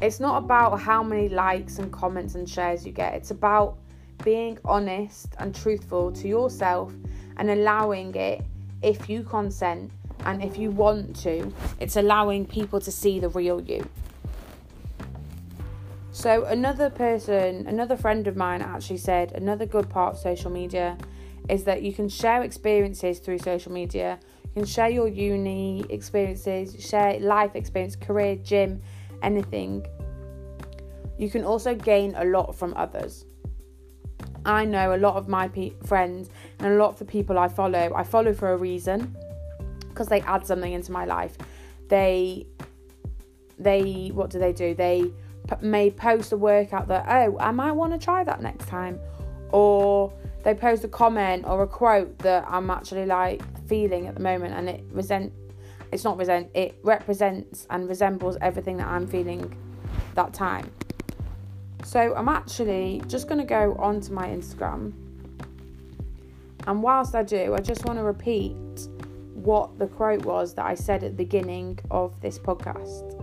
It's 0.00 0.20
not 0.20 0.42
about 0.42 0.80
how 0.80 1.02
many 1.02 1.28
likes 1.28 1.78
and 1.78 1.90
comments 1.90 2.34
and 2.34 2.48
shares 2.48 2.84
you 2.84 2.92
get, 2.92 3.14
it's 3.14 3.30
about 3.30 3.78
being 4.24 4.58
honest 4.64 5.28
and 5.38 5.54
truthful 5.54 6.12
to 6.12 6.28
yourself 6.28 6.92
and 7.38 7.50
allowing 7.50 8.14
it 8.14 8.42
if 8.82 9.08
you 9.08 9.22
consent 9.22 9.90
and 10.24 10.42
if 10.42 10.58
you 10.58 10.70
want 10.70 11.16
to, 11.16 11.52
it's 11.80 11.96
allowing 11.96 12.44
people 12.44 12.80
to 12.80 12.90
see 12.90 13.20
the 13.20 13.28
real 13.30 13.60
you. 13.60 13.88
So 16.12 16.44
another 16.44 16.90
person, 16.90 17.66
another 17.66 17.96
friend 17.96 18.26
of 18.26 18.36
mine 18.36 18.62
actually 18.62 18.96
said 18.96 19.32
another 19.32 19.66
good 19.66 19.88
part 19.88 20.14
of 20.14 20.20
social 20.20 20.50
media 20.50 20.96
is 21.48 21.64
that 21.64 21.82
you 21.82 21.92
can 21.92 22.08
share 22.08 22.42
experiences 22.42 23.18
through 23.18 23.38
social 23.38 23.72
media. 23.72 24.18
You 24.44 24.62
can 24.62 24.64
share 24.64 24.88
your 24.88 25.08
uni 25.08 25.84
experiences, 25.90 26.76
share 26.84 27.18
life 27.20 27.54
experience, 27.54 27.96
career, 27.96 28.36
gym, 28.36 28.82
anything. 29.22 29.86
You 31.18 31.30
can 31.30 31.44
also 31.44 31.74
gain 31.74 32.14
a 32.16 32.24
lot 32.24 32.54
from 32.54 32.74
others. 32.76 33.24
I 34.44 34.64
know 34.64 34.94
a 34.94 34.98
lot 34.98 35.16
of 35.16 35.28
my 35.28 35.48
pe- 35.48 35.72
friends 35.84 36.30
and 36.60 36.74
a 36.74 36.76
lot 36.76 36.90
of 36.90 36.98
the 36.98 37.04
people 37.04 37.38
I 37.38 37.48
follow, 37.48 37.92
I 37.94 38.04
follow 38.04 38.32
for 38.32 38.52
a 38.52 38.56
reason 38.56 39.16
because 39.88 40.08
they 40.08 40.20
add 40.22 40.46
something 40.46 40.72
into 40.72 40.92
my 40.92 41.04
life. 41.04 41.36
They 41.88 42.46
they 43.58 44.10
what 44.12 44.30
do 44.30 44.38
they 44.38 44.52
do? 44.52 44.74
They 44.74 45.10
may 45.60 45.90
post 45.90 46.32
a 46.32 46.36
workout 46.36 46.88
that, 46.88 47.06
oh, 47.08 47.38
I 47.38 47.50
might 47.50 47.72
want 47.72 47.92
to 47.92 47.98
try 47.98 48.24
that 48.24 48.42
next 48.42 48.66
time. 48.68 48.98
Or 49.50 50.12
they 50.46 50.54
post 50.54 50.84
a 50.84 50.88
comment 50.88 51.44
or 51.44 51.64
a 51.64 51.66
quote 51.66 52.16
that 52.20 52.44
I'm 52.48 52.70
actually 52.70 53.04
like 53.04 53.42
feeling 53.66 54.06
at 54.06 54.14
the 54.14 54.20
moment 54.20 54.54
and 54.54 54.68
it 54.68 54.84
resent 54.92 55.32
it's 55.90 56.04
not 56.04 56.16
resent 56.18 56.48
it 56.54 56.78
represents 56.84 57.66
and 57.68 57.88
resembles 57.88 58.36
everything 58.40 58.76
that 58.76 58.86
I'm 58.86 59.08
feeling 59.08 59.56
that 60.14 60.32
time. 60.32 60.70
So 61.82 62.14
I'm 62.14 62.28
actually 62.28 63.02
just 63.08 63.26
going 63.26 63.40
to 63.40 63.44
go 63.44 63.74
onto 63.80 64.12
my 64.12 64.28
Instagram. 64.28 64.92
And 66.68 66.80
whilst 66.80 67.16
I 67.16 67.24
do, 67.24 67.54
I 67.54 67.58
just 67.58 67.84
want 67.84 67.98
to 67.98 68.04
repeat 68.04 68.54
what 69.34 69.76
the 69.80 69.88
quote 69.88 70.24
was 70.24 70.54
that 70.54 70.66
I 70.66 70.76
said 70.76 71.02
at 71.02 71.10
the 71.10 71.24
beginning 71.24 71.80
of 71.90 72.20
this 72.20 72.38
podcast. 72.38 73.20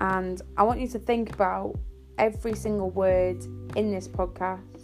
And 0.00 0.42
I 0.58 0.64
want 0.64 0.80
you 0.80 0.88
to 0.88 0.98
think 0.98 1.32
about 1.32 1.76
every 2.18 2.54
single 2.54 2.90
word 2.90 3.42
in 3.74 3.90
this 3.90 4.06
podcast 4.06 4.75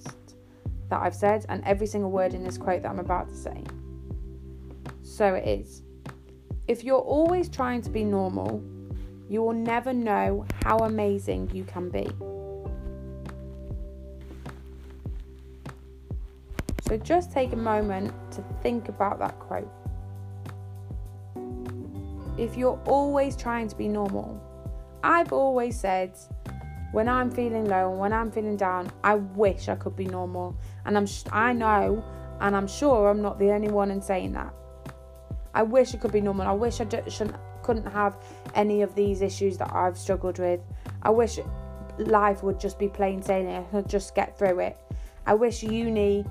that 0.93 1.01
I've 1.01 1.15
said 1.15 1.47
and 1.49 1.65
every 1.65 1.87
single 1.87 2.11
word 2.11 2.35
in 2.35 2.45
this 2.45 2.59
quote 2.59 2.83
that 2.83 2.91
I'm 2.91 2.99
about 2.99 3.31
to 3.31 3.35
say. 3.35 3.65
So 5.03 5.35
it 5.35 5.49
is. 5.49 5.83
If 6.69 6.85
you're 6.85 6.99
always 6.99 7.49
trying 7.49 7.81
to 7.83 7.91
be 7.91 8.05
normal, 8.05 8.63
you 9.27 9.43
will 9.43 9.55
never 9.55 9.95
know 9.95 10.45
how 10.63 10.77
amazing 10.81 11.51
you 11.55 11.65
can 11.65 11.89
be. 11.89 12.11
So 16.83 16.99
just 16.99 17.33
take 17.33 17.55
a 17.55 17.57
moment 17.57 18.13
to 18.33 18.45
think 18.63 18.91
about 18.91 19.19
that 19.21 19.39
quote. 19.39 19.73
If 22.37 22.59
you're 22.59 22.79
always 22.85 23.35
trying 23.35 23.69
to 23.69 23.77
be 23.77 23.89
normal, 23.89 24.39
I've 25.03 25.33
always 25.33 25.81
said 25.81 26.19
when 26.93 27.09
I'm 27.09 27.31
feeling 27.31 27.65
low 27.65 27.91
and 27.91 27.99
when 27.99 28.13
I'm 28.13 28.31
feeling 28.31 28.57
down, 28.57 28.93
I 29.03 29.17
wish 29.17 29.69
I 29.69 29.75
could 29.75 29.97
be 29.97 30.07
normal. 30.07 30.57
And 30.85 30.97
I'm 30.97 31.07
I 31.33 31.53
know 31.53 32.05
and 32.41 32.55
I'm 32.55 32.69
sure 32.69 33.09
I'm 33.09 33.23
not 33.23 33.39
the 33.39 33.51
only 33.51 33.69
one 33.69 33.91
in 33.91 34.01
saying 34.01 34.33
that. 34.33 34.55
I 35.55 35.63
wish 35.63 35.95
I 35.95 35.99
could 35.99 36.13
be 36.13 36.21
normal. 36.21 36.47
I 36.47 36.53
wish 36.53 36.81
I 36.81 36.89
shouldn't 37.09 37.37
couldn't 37.63 37.87
have 37.87 38.17
any 38.55 38.83
of 38.83 38.95
these 38.95 39.23
issues 39.23 39.57
that 39.59 39.73
I've 39.73 39.97
struggled 39.97 40.39
with. 40.39 40.61
I 41.03 41.11
wish 41.11 41.39
life 41.99 42.43
would 42.43 42.59
just 42.59 42.79
be 42.79 42.89
plain 42.89 43.23
sailing. 43.23 43.55
I 43.55 43.63
could 43.63 43.89
just 43.89 44.15
get 44.15 44.37
through 44.39 44.59
it. 44.61 44.77
I 45.27 45.35
wish 45.35 45.63
uni 45.63 46.25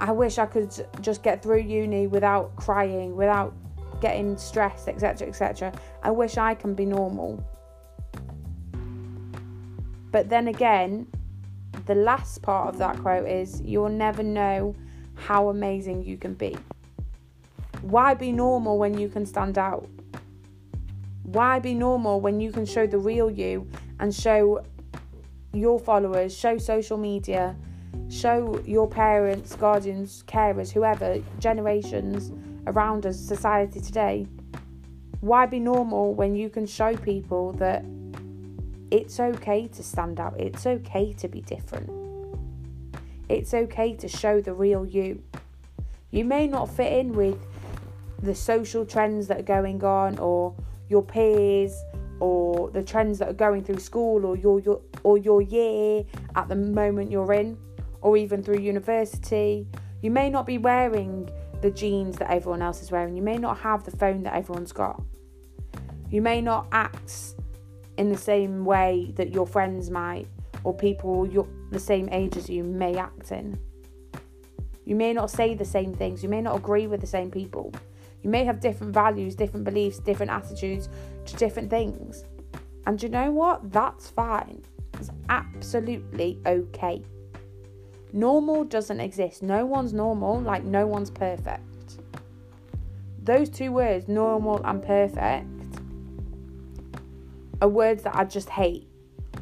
I 0.00 0.12
wish 0.12 0.38
I 0.38 0.46
could 0.46 0.72
just 1.02 1.22
get 1.22 1.42
through 1.42 1.60
uni 1.60 2.06
without 2.06 2.56
crying, 2.56 3.14
without 3.16 3.54
getting 4.00 4.36
stressed, 4.38 4.88
etc., 4.88 5.28
etc. 5.28 5.72
I 6.02 6.10
wish 6.10 6.38
I 6.38 6.54
can 6.54 6.74
be 6.74 6.86
normal. 6.86 7.44
But 10.10 10.28
then 10.28 10.48
again, 10.48 11.06
the 11.86 11.94
last 11.94 12.42
part 12.42 12.68
of 12.68 12.78
that 12.78 12.98
quote 12.98 13.28
is 13.28 13.60
you'll 13.62 13.88
never 13.88 14.22
know 14.22 14.74
how 15.14 15.48
amazing 15.48 16.02
you 16.02 16.16
can 16.16 16.34
be. 16.34 16.56
Why 17.82 18.14
be 18.14 18.32
normal 18.32 18.78
when 18.78 18.98
you 18.98 19.08
can 19.08 19.24
stand 19.24 19.58
out? 19.58 19.88
Why 21.22 21.58
be 21.60 21.74
normal 21.74 22.20
when 22.20 22.40
you 22.40 22.50
can 22.50 22.66
show 22.66 22.86
the 22.86 22.98
real 22.98 23.30
you 23.30 23.68
and 24.00 24.14
show 24.14 24.64
your 25.52 25.78
followers, 25.78 26.36
show 26.36 26.58
social 26.58 26.96
media, 26.96 27.56
show 28.08 28.60
your 28.66 28.88
parents, 28.88 29.54
guardians, 29.54 30.24
carers, 30.26 30.70
whoever, 30.70 31.22
generations 31.38 32.32
around 32.66 33.06
us, 33.06 33.18
society 33.18 33.80
today? 33.80 34.26
Why 35.20 35.46
be 35.46 35.60
normal 35.60 36.14
when 36.14 36.34
you 36.34 36.50
can 36.50 36.66
show 36.66 36.96
people 36.96 37.52
that 37.54 37.84
it's 38.90 39.20
okay 39.20 39.68
to 39.68 39.82
stand 39.82 40.20
out, 40.20 40.38
it's 40.38 40.66
okay 40.66 41.12
to 41.14 41.28
be 41.28 41.40
different. 41.42 41.90
It's 43.28 43.54
okay 43.54 43.94
to 43.94 44.08
show 44.08 44.40
the 44.40 44.52
real 44.52 44.84
you. 44.84 45.22
You 46.10 46.24
may 46.24 46.48
not 46.48 46.68
fit 46.68 46.92
in 46.92 47.12
with 47.12 47.38
the 48.22 48.34
social 48.34 48.84
trends 48.84 49.28
that 49.28 49.38
are 49.38 49.42
going 49.42 49.82
on 49.84 50.18
or 50.18 50.54
your 50.88 51.02
peers 51.02 51.72
or 52.18 52.70
the 52.70 52.82
trends 52.82 53.18
that 53.18 53.28
are 53.28 53.34
going 53.34 53.64
through 53.64 53.78
school 53.78 54.26
or 54.26 54.36
your, 54.36 54.60
your 54.60 54.80
or 55.04 55.16
your 55.16 55.40
year 55.40 56.04
at 56.34 56.48
the 56.48 56.56
moment 56.56 57.10
you're 57.10 57.32
in 57.32 57.56
or 58.02 58.16
even 58.16 58.42
through 58.42 58.58
university 58.58 59.66
you 60.02 60.10
may 60.10 60.28
not 60.28 60.44
be 60.44 60.58
wearing 60.58 61.30
the 61.62 61.70
jeans 61.70 62.16
that 62.16 62.30
everyone 62.30 62.60
else 62.60 62.82
is 62.82 62.90
wearing 62.90 63.16
you 63.16 63.22
may 63.22 63.38
not 63.38 63.58
have 63.58 63.84
the 63.84 63.90
phone 63.90 64.22
that 64.22 64.34
everyone's 64.34 64.72
got 64.72 65.02
you 66.10 66.20
may 66.20 66.42
not 66.42 66.66
act 66.72 67.34
in 68.00 68.08
the 68.08 68.18
same 68.18 68.64
way 68.64 69.12
that 69.16 69.32
your 69.32 69.46
friends 69.46 69.90
might 69.90 70.26
or 70.64 70.74
people 70.74 71.26
you're 71.26 71.48
the 71.70 71.78
same 71.78 72.08
age 72.10 72.36
as 72.36 72.48
you 72.48 72.64
may 72.64 72.96
act 72.96 73.30
in 73.30 73.58
you 74.84 74.96
may 74.96 75.12
not 75.12 75.30
say 75.30 75.54
the 75.54 75.64
same 75.64 75.94
things 75.94 76.22
you 76.22 76.28
may 76.28 76.40
not 76.40 76.56
agree 76.56 76.86
with 76.86 77.00
the 77.00 77.06
same 77.06 77.30
people 77.30 77.72
you 78.22 78.28
may 78.28 78.44
have 78.44 78.60
different 78.60 78.92
values, 78.92 79.34
different 79.34 79.64
beliefs, 79.64 79.98
different 79.98 80.30
attitudes 80.30 80.88
to 81.26 81.36
different 81.36 81.70
things. 81.70 82.24
And 82.86 83.02
you 83.02 83.08
know 83.08 83.30
what? 83.30 83.72
That's 83.72 84.08
fine. 84.10 84.62
It's 84.94 85.10
absolutely 85.28 86.38
okay. 86.46 87.02
Normal 88.12 88.64
doesn't 88.64 89.00
exist. 89.00 89.42
No 89.42 89.64
one's 89.64 89.92
normal, 89.92 90.40
like 90.40 90.64
no 90.64 90.86
one's 90.86 91.10
perfect. 91.10 91.62
Those 93.22 93.48
two 93.48 93.72
words, 93.72 94.08
normal 94.08 94.60
and 94.64 94.82
perfect, 94.82 95.46
are 97.60 97.68
words 97.68 98.02
that 98.04 98.14
I 98.14 98.24
just 98.24 98.48
hate. 98.48 98.88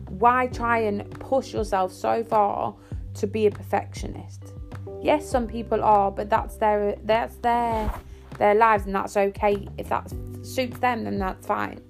Why 0.09 0.49
try 0.49 0.79
and 0.81 1.09
push 1.21 1.53
yourself 1.53 1.93
so 1.93 2.25
far 2.25 2.75
to 3.15 3.27
be 3.27 3.47
a 3.47 3.51
perfectionist? 3.51 4.53
Yes, 5.01 5.29
some 5.29 5.47
people 5.47 5.83
are, 5.83 6.11
but 6.11 6.29
that's 6.29 6.57
their 6.57 6.97
that's 7.05 7.37
their 7.37 7.93
their 8.39 8.55
lives, 8.55 8.87
and 8.87 8.95
that's 8.95 9.17
okay. 9.17 9.69
If 9.79 9.89
that 9.89 10.13
suits 10.43 10.79
them, 10.79 11.05
then 11.05 11.19
that's 11.19 11.47
fine. 11.47 11.81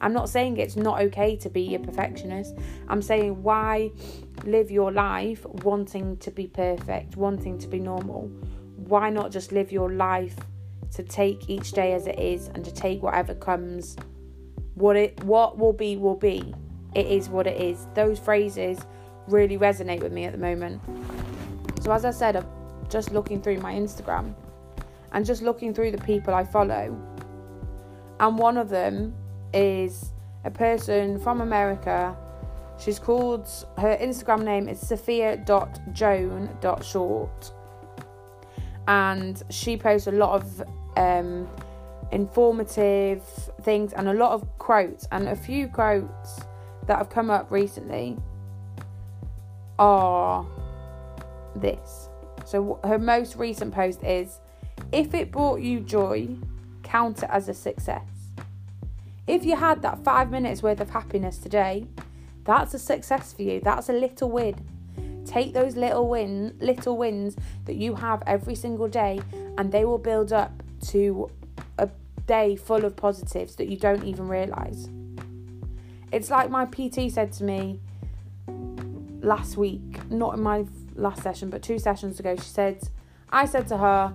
I'm 0.00 0.12
not 0.12 0.28
saying 0.28 0.58
it's 0.58 0.76
not 0.76 1.00
okay 1.00 1.36
to 1.36 1.48
be 1.48 1.74
a 1.74 1.78
perfectionist. 1.78 2.54
I'm 2.88 3.00
saying 3.00 3.42
why 3.42 3.90
live 4.44 4.70
your 4.70 4.92
life 4.92 5.46
wanting 5.46 6.16
to 6.18 6.30
be 6.30 6.46
perfect, 6.46 7.16
wanting 7.16 7.58
to 7.58 7.68
be 7.68 7.78
normal? 7.78 8.30
Why 8.76 9.08
not 9.10 9.30
just 9.30 9.52
live 9.52 9.72
your 9.72 9.90
life 9.90 10.36
to 10.94 11.02
take 11.02 11.48
each 11.48 11.72
day 11.72 11.94
as 11.94 12.06
it 12.06 12.18
is 12.18 12.48
and 12.48 12.64
to 12.64 12.72
take 12.72 13.02
whatever 13.02 13.34
comes? 13.34 13.96
What 14.74 14.96
it 14.96 15.22
what 15.24 15.58
will 15.58 15.72
be 15.72 15.96
will 15.96 16.16
be. 16.16 16.54
It 16.94 17.06
is 17.06 17.28
what 17.28 17.46
it 17.46 17.60
is. 17.60 17.86
Those 17.94 18.18
phrases 18.18 18.78
really 19.28 19.58
resonate 19.58 20.00
with 20.00 20.12
me 20.12 20.24
at 20.24 20.32
the 20.32 20.38
moment. 20.38 20.80
So 21.82 21.92
as 21.92 22.04
I 22.04 22.10
said, 22.10 22.36
I'm 22.36 22.46
just 22.88 23.12
looking 23.12 23.42
through 23.42 23.58
my 23.58 23.74
Instagram 23.74 24.34
and 25.12 25.24
just 25.24 25.42
looking 25.42 25.72
through 25.72 25.92
the 25.92 25.98
people 25.98 26.34
I 26.34 26.44
follow. 26.44 26.96
And 28.20 28.38
one 28.38 28.56
of 28.56 28.68
them 28.68 29.14
is 29.52 30.12
a 30.44 30.50
person 30.50 31.18
from 31.20 31.40
America. 31.40 32.16
She's 32.78 32.98
called, 32.98 33.46
her 33.78 33.96
Instagram 34.00 34.42
name 34.42 34.68
is 34.68 34.80
sophia.joan.short. 34.80 37.52
And 38.86 39.42
she 39.48 39.76
posts 39.76 40.08
a 40.08 40.12
lot 40.12 40.42
of 40.42 40.62
um, 40.96 41.48
informative 42.14 43.22
things 43.62 43.92
and 43.92 44.08
a 44.08 44.14
lot 44.14 44.32
of 44.32 44.58
quotes. 44.58 45.06
And 45.10 45.28
a 45.28 45.36
few 45.36 45.68
quotes 45.68 46.40
that 46.86 46.98
have 46.98 47.10
come 47.10 47.30
up 47.30 47.50
recently 47.50 48.16
are 49.78 50.46
this. 51.56 52.08
So 52.46 52.78
her 52.84 52.98
most 52.98 53.36
recent 53.36 53.74
post 53.74 54.02
is 54.04 54.38
if 54.92 55.12
it 55.12 55.32
brought 55.32 55.60
you 55.60 55.80
joy, 55.80 56.28
count 56.82 57.22
it 57.22 57.30
as 57.30 57.48
a 57.48 57.54
success. 57.54 58.06
If 59.26 59.44
you 59.44 59.56
had 59.56 59.82
that 59.82 60.04
five 60.04 60.30
minutes 60.30 60.62
worth 60.62 60.80
of 60.80 60.90
happiness 60.90 61.38
today, 61.38 61.86
that's 62.44 62.74
a 62.74 62.78
success 62.78 63.32
for 63.32 63.42
you. 63.42 63.60
That's 63.60 63.88
a 63.88 63.92
little 63.92 64.30
win. 64.30 64.54
Take 65.24 65.54
those 65.54 65.76
little 65.76 66.08
win, 66.08 66.54
little 66.60 66.98
wins 66.98 67.34
that 67.64 67.76
you 67.76 67.94
have 67.94 68.22
every 68.26 68.54
single 68.54 68.86
day, 68.86 69.20
and 69.56 69.72
they 69.72 69.86
will 69.86 69.98
build 69.98 70.32
up 70.32 70.62
to 70.88 71.30
a 71.78 71.88
day 72.26 72.56
full 72.56 72.84
of 72.84 72.96
positives 72.96 73.56
that 73.56 73.68
you 73.68 73.76
don't 73.76 74.04
even 74.04 74.28
realize. 74.28 74.88
It's 76.12 76.30
like 76.30 76.50
my 76.50 76.64
PT 76.64 77.10
said 77.10 77.32
to 77.32 77.44
me 77.44 77.80
last 79.20 79.56
week, 79.56 80.08
not 80.10 80.34
in 80.34 80.42
my 80.42 80.64
last 80.94 81.22
session, 81.22 81.50
but 81.50 81.62
two 81.62 81.78
sessions 81.78 82.20
ago. 82.20 82.36
She 82.36 82.42
said, 82.42 82.88
I 83.30 83.46
said 83.46 83.66
to 83.68 83.76
her, 83.76 84.14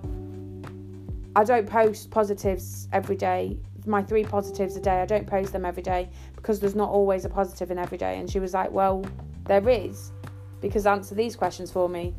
I 1.36 1.44
don't 1.44 1.66
post 1.66 2.10
positives 2.10 2.88
every 2.92 3.16
day. 3.16 3.58
My 3.86 4.02
three 4.02 4.24
positives 4.24 4.76
a 4.76 4.80
day, 4.80 5.00
I 5.02 5.06
don't 5.06 5.26
post 5.26 5.52
them 5.52 5.64
every 5.64 5.82
day 5.82 6.08
because 6.36 6.60
there's 6.60 6.74
not 6.74 6.90
always 6.90 7.24
a 7.24 7.28
positive 7.28 7.70
in 7.70 7.78
every 7.78 7.98
day. 7.98 8.18
And 8.18 8.30
she 8.30 8.40
was 8.40 8.54
like, 8.54 8.70
Well, 8.70 9.04
there 9.44 9.66
is. 9.68 10.12
Because 10.60 10.86
answer 10.86 11.14
these 11.14 11.36
questions 11.36 11.70
for 11.70 11.88
me. 11.88 12.14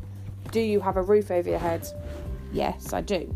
Do 0.50 0.60
you 0.60 0.80
have 0.80 0.96
a 0.96 1.02
roof 1.02 1.30
over 1.30 1.48
your 1.48 1.58
head? 1.58 1.86
Yes, 2.52 2.92
I 2.92 3.00
do. 3.00 3.34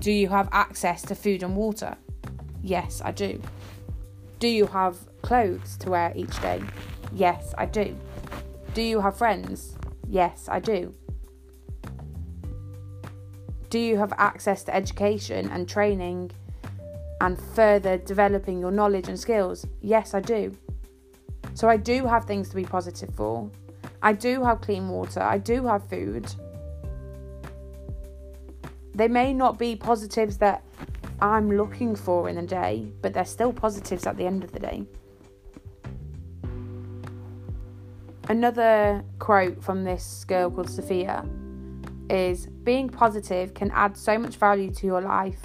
Do 0.00 0.10
you 0.10 0.28
have 0.28 0.48
access 0.52 1.02
to 1.02 1.14
food 1.14 1.42
and 1.42 1.56
water? 1.56 1.96
Yes, 2.62 3.02
I 3.04 3.12
do. 3.12 3.40
Do 4.38 4.48
you 4.48 4.66
have 4.66 4.96
clothes 5.22 5.76
to 5.78 5.90
wear 5.90 6.12
each 6.16 6.40
day? 6.40 6.62
Yes, 7.12 7.54
I 7.58 7.66
do. 7.66 7.96
Do 8.74 8.82
you 8.82 9.00
have 9.00 9.18
friends? 9.18 9.76
Yes, 10.08 10.48
I 10.50 10.60
do. 10.60 10.94
Do 13.68 13.78
you 13.78 13.98
have 13.98 14.12
access 14.16 14.64
to 14.64 14.74
education 14.74 15.48
and 15.50 15.68
training 15.68 16.32
and 17.20 17.38
further 17.38 17.98
developing 17.98 18.58
your 18.58 18.70
knowledge 18.70 19.08
and 19.08 19.18
skills? 19.18 19.66
Yes, 19.80 20.14
I 20.14 20.20
do. 20.20 20.56
So 21.54 21.68
I 21.68 21.76
do 21.76 22.06
have 22.06 22.24
things 22.24 22.48
to 22.48 22.56
be 22.56 22.64
positive 22.64 23.14
for. 23.14 23.50
I 24.02 24.12
do 24.12 24.42
have 24.44 24.60
clean 24.60 24.88
water. 24.88 25.20
I 25.20 25.38
do 25.38 25.66
have 25.66 25.88
food. 25.88 26.32
They 28.94 29.08
may 29.08 29.32
not 29.32 29.58
be 29.58 29.76
positives 29.76 30.38
that 30.38 30.62
I'm 31.20 31.50
looking 31.50 31.94
for 31.94 32.28
in 32.28 32.38
a 32.38 32.46
day, 32.46 32.90
but 33.02 33.12
they're 33.12 33.24
still 33.24 33.52
positives 33.52 34.06
at 34.06 34.16
the 34.16 34.26
end 34.26 34.44
of 34.44 34.52
the 34.52 34.58
day. 34.58 34.84
Another 38.28 39.04
quote 39.18 39.62
from 39.62 39.84
this 39.84 40.24
girl 40.24 40.50
called 40.50 40.70
Sophia 40.70 41.26
is 42.08 42.46
being 42.46 42.88
positive 42.88 43.54
can 43.54 43.70
add 43.72 43.96
so 43.96 44.18
much 44.18 44.36
value 44.36 44.70
to 44.72 44.86
your 44.86 45.00
life, 45.00 45.40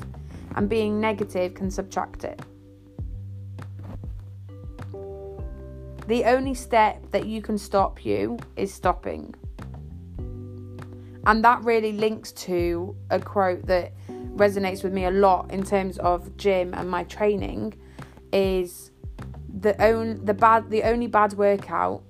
and 0.56 0.70
being 0.70 1.00
negative 1.00 1.54
can 1.54 1.70
subtract 1.70 2.24
it. 2.24 2.42
The 6.08 6.24
only 6.26 6.54
step 6.54 7.10
that 7.12 7.26
you 7.26 7.42
can 7.42 7.58
stop 7.58 8.06
you 8.06 8.38
is 8.56 8.72
stopping. 8.74 9.34
And 11.26 11.44
that 11.44 11.64
really 11.64 11.92
links 11.92 12.32
to 12.34 12.96
a 13.10 13.20
quote 13.20 13.66
that 13.68 13.94
resonates 14.36 14.84
with 14.84 14.94
me 14.94 15.06
a 15.06 15.12
lot 15.12 15.52
in 15.52 15.64
terms 15.64 15.98
of 16.00 16.36
gym 16.38 16.74
and 16.74 16.90
my 16.90 17.04
training 17.06 17.74
is 18.34 18.92
the 19.62 19.82
only 19.82 20.16
the 20.16 20.34
bad 20.34 20.70
the 20.70 20.84
only 20.84 21.08
bad 21.08 21.34
workout 21.34 22.04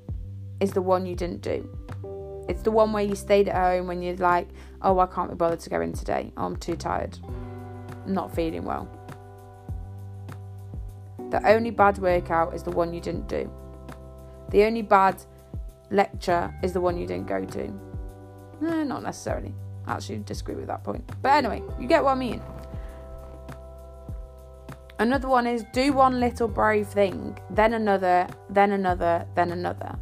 is 0.60 0.72
the 0.72 0.82
one 0.82 1.06
you 1.06 1.16
didn't 1.16 1.42
do. 1.42 1.70
It's 2.50 2.62
the 2.62 2.72
one 2.72 2.94
where 2.94 3.04
you 3.04 3.16
stayed 3.16 3.48
at 3.48 3.56
home 3.56 3.88
when 3.88 4.02
you're 4.02 4.16
like, 4.18 4.50
oh, 4.82 5.00
I 5.00 5.08
can't 5.08 5.30
be 5.30 5.36
bothered 5.36 5.60
to 5.62 5.70
go 5.70 5.82
in 5.82 5.94
today. 5.94 6.32
Oh, 6.38 6.46
I'm 6.46 6.58
too 6.58 6.76
tired. 6.76 7.18
I'm 8.06 8.14
not 8.14 8.34
feeling 8.34 8.64
well. 8.66 8.88
The 11.32 11.46
only 11.48 11.72
bad 11.72 11.98
workout 11.98 12.54
is 12.54 12.64
the 12.64 12.72
one 12.72 12.94
you 12.94 13.02
didn't 13.02 13.28
do. 13.28 13.52
The 14.52 14.64
only 14.64 14.84
bad 14.84 15.22
lecture 15.90 16.54
is 16.62 16.74
the 16.74 16.82
one 16.82 16.98
you 16.98 17.08
didn't 17.08 17.28
go 17.28 17.44
to. 17.44 17.95
No, 18.62 18.84
not 18.84 19.04
necessarily. 19.04 19.54
I 19.86 19.94
actually 19.94 20.20
disagree 20.20 20.56
with 20.56 20.68
that 20.68 20.84
point. 20.84 21.04
But 21.22 21.34
anyway, 21.34 21.62
you 21.80 21.88
get 21.88 22.04
what 22.04 22.12
I 22.12 22.16
mean. 22.16 22.42
Another 24.98 25.28
one 25.28 25.46
is 25.46 25.66
do 25.74 25.92
one 25.92 26.22
little 26.22 26.48
brave 26.48 26.88
thing, 26.88 27.38
then 27.50 27.74
another, 27.74 28.28
then 28.50 28.72
another, 28.72 29.28
then 29.36 29.52
another. 29.52 30.00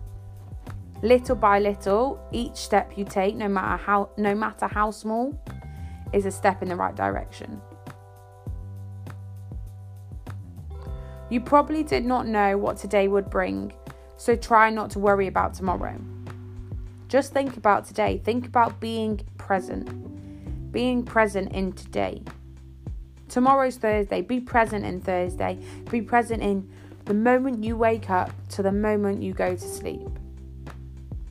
Little 1.02 1.36
by 1.36 1.60
little, 1.60 2.20
each 2.32 2.56
step 2.56 2.96
you 2.96 3.04
take, 3.04 3.36
no 3.36 3.48
matter 3.48 3.84
how 3.84 4.10
no 4.18 4.36
matter 4.36 4.68
how 4.68 4.92
small, 4.92 5.38
is 6.14 6.26
a 6.26 6.32
step 6.32 6.62
in 6.62 6.70
the 6.70 6.76
right 6.76 6.96
direction. 6.96 7.60
You 11.30 11.42
probably 11.42 11.84
did 11.84 12.06
not 12.06 12.28
know 12.28 12.58
what 12.60 12.78
today 12.78 13.08
would 13.08 13.32
bring, 13.32 13.74
so 14.18 14.36
try 14.36 14.70
not 14.70 14.92
to 14.92 15.00
worry 15.00 15.26
about 15.26 15.56
tomorrow. 15.56 16.00
Just 17.14 17.32
think 17.32 17.58
about 17.58 17.86
today. 17.86 18.18
Think 18.18 18.48
about 18.48 18.80
being 18.80 19.22
present. 19.38 20.72
Being 20.72 21.04
present 21.04 21.54
in 21.54 21.74
today. 21.74 22.24
Tomorrow's 23.30 23.78
Thursday. 23.78 24.22
Be 24.24 24.40
present 24.40 24.84
in 24.84 25.00
Thursday. 25.00 25.60
Be 25.92 26.02
present 26.02 26.42
in 26.42 26.68
the 27.06 27.14
moment 27.14 27.64
you 27.64 27.78
wake 27.78 28.10
up 28.10 28.32
to 28.50 28.64
the 28.64 28.72
moment 28.72 29.22
you 29.22 29.32
go 29.32 29.54
to 29.54 29.62
sleep. 29.62 30.10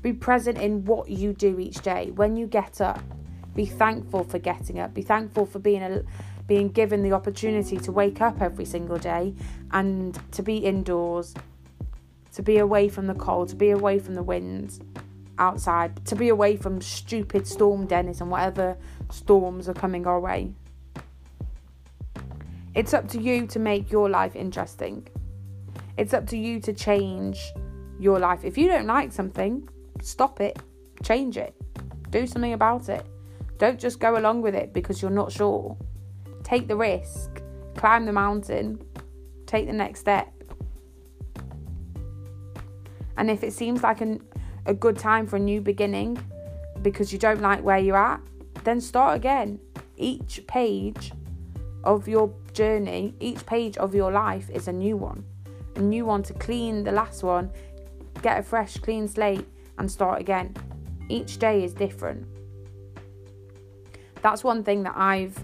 Be 0.03 0.13
present 0.13 0.57
in 0.57 0.85
what 0.85 1.11
you 1.11 1.33
do 1.33 1.59
each 1.59 1.83
day. 1.83 2.13
When 2.15 2.37
you 2.37 2.47
get 2.47 2.81
up, 2.81 3.03
be 3.57 3.67
thankful 3.67 4.23
for 4.23 4.39
getting 4.39 4.79
up. 4.79 4.95
Be 4.95 5.03
thankful 5.03 5.47
for 5.47 5.59
being 5.59 5.83
a, 5.83 6.05
being 6.47 6.69
given 6.69 7.03
the 7.03 7.11
opportunity 7.11 7.77
to 7.79 7.91
wake 7.91 8.21
up 8.21 8.41
every 8.41 8.67
single 8.67 8.99
day 8.99 9.35
and 9.73 10.17
to 10.31 10.45
be 10.45 10.59
indoors, 10.59 11.35
to 12.35 12.43
be 12.43 12.59
away 12.59 12.89
from 12.89 13.09
the 13.09 13.15
cold, 13.15 13.49
to 13.49 13.57
be 13.57 13.71
away 13.71 13.99
from 13.99 14.15
the 14.15 14.23
winds 14.23 14.79
outside, 15.39 16.05
to 16.07 16.17
be 16.17 16.29
away 16.29 16.57
from 16.57 16.81
stupid 16.81 17.47
storm 17.47 17.87
Dennis 17.87 18.21
and 18.21 18.31
whatever 18.31 18.77
storms 19.11 19.69
are 19.69 19.75
coming 19.75 20.07
our 20.07 20.21
way. 20.21 20.53
It's 22.75 22.95
up 22.95 23.09
to 23.09 23.21
you 23.21 23.47
to 23.49 23.59
make 23.59 23.93
your 23.93 24.09
life 24.09 24.35
interesting. 24.35 25.07
It's 25.99 26.15
up 26.15 26.27
to 26.29 26.39
you 26.39 26.61
to 26.61 26.73
change 26.73 27.53
your 27.99 28.19
life. 28.19 28.45
If 28.45 28.57
you 28.57 28.67
don't 28.67 28.87
like 28.87 29.13
something, 29.13 29.69
stop 30.01 30.41
it, 30.41 30.59
change 31.03 31.37
it, 31.37 31.55
do 32.11 32.27
something 32.27 32.55
about 32.55 32.89
it. 32.89 33.07
Don't 33.59 33.79
just 33.79 34.01
go 34.01 34.17
along 34.17 34.43
with 34.43 34.55
it 34.55 34.73
because 34.73 35.03
you're 35.03 35.11
not 35.11 35.31
sure. 35.31 35.77
Take 36.43 36.67
the 36.67 36.77
risk, 36.77 37.43
climb 37.77 38.07
the 38.07 38.13
mountain, 38.13 38.83
take 39.47 39.67
the 39.67 39.73
next 39.73 40.01
step. 40.01 40.33
And 43.17 43.31
if 43.31 43.45
it 43.45 43.53
seems 43.53 43.83
like 43.83 44.01
an, 44.01 44.21
a 44.67 44.75
good 44.75 44.99
time 44.99 45.27
for 45.27 45.37
a 45.37 45.41
new 45.41 45.61
beginning 45.61 46.19
because 46.83 47.13
you 47.13 47.19
don't 47.19 47.41
like 47.41 47.63
where 47.63 47.79
you're 47.79 47.97
at, 47.97 48.21
then 48.65 48.81
start 48.81 49.17
again. 49.17 49.59
Each 49.97 50.45
page 50.47 51.13
of 51.85 52.09
your 52.09 52.33
journey, 52.53 53.15
each 53.21 53.45
page 53.47 53.77
of 53.79 53.95
your 53.95 54.13
life 54.13 54.51
is 54.51 54.69
a 54.69 54.73
new 54.73 54.97
one. 54.97 55.25
A 55.77 55.81
new 55.81 56.05
one 56.05 56.23
to 56.25 56.35
clean 56.35 56.85
the 56.85 56.93
last 56.93 57.23
one, 57.23 57.51
get 58.21 58.39
a 58.39 58.43
fresh, 58.43 58.77
clean 58.77 59.09
slate, 59.09 59.47
and 59.79 59.91
start 59.91 60.21
again. 60.21 60.55
Each 61.09 61.39
day 61.39 61.65
is 61.65 61.73
different. 61.75 62.27
That's 64.23 64.45
one 64.45 64.63
thing 64.63 64.83
that 64.85 64.95
I've 64.97 65.37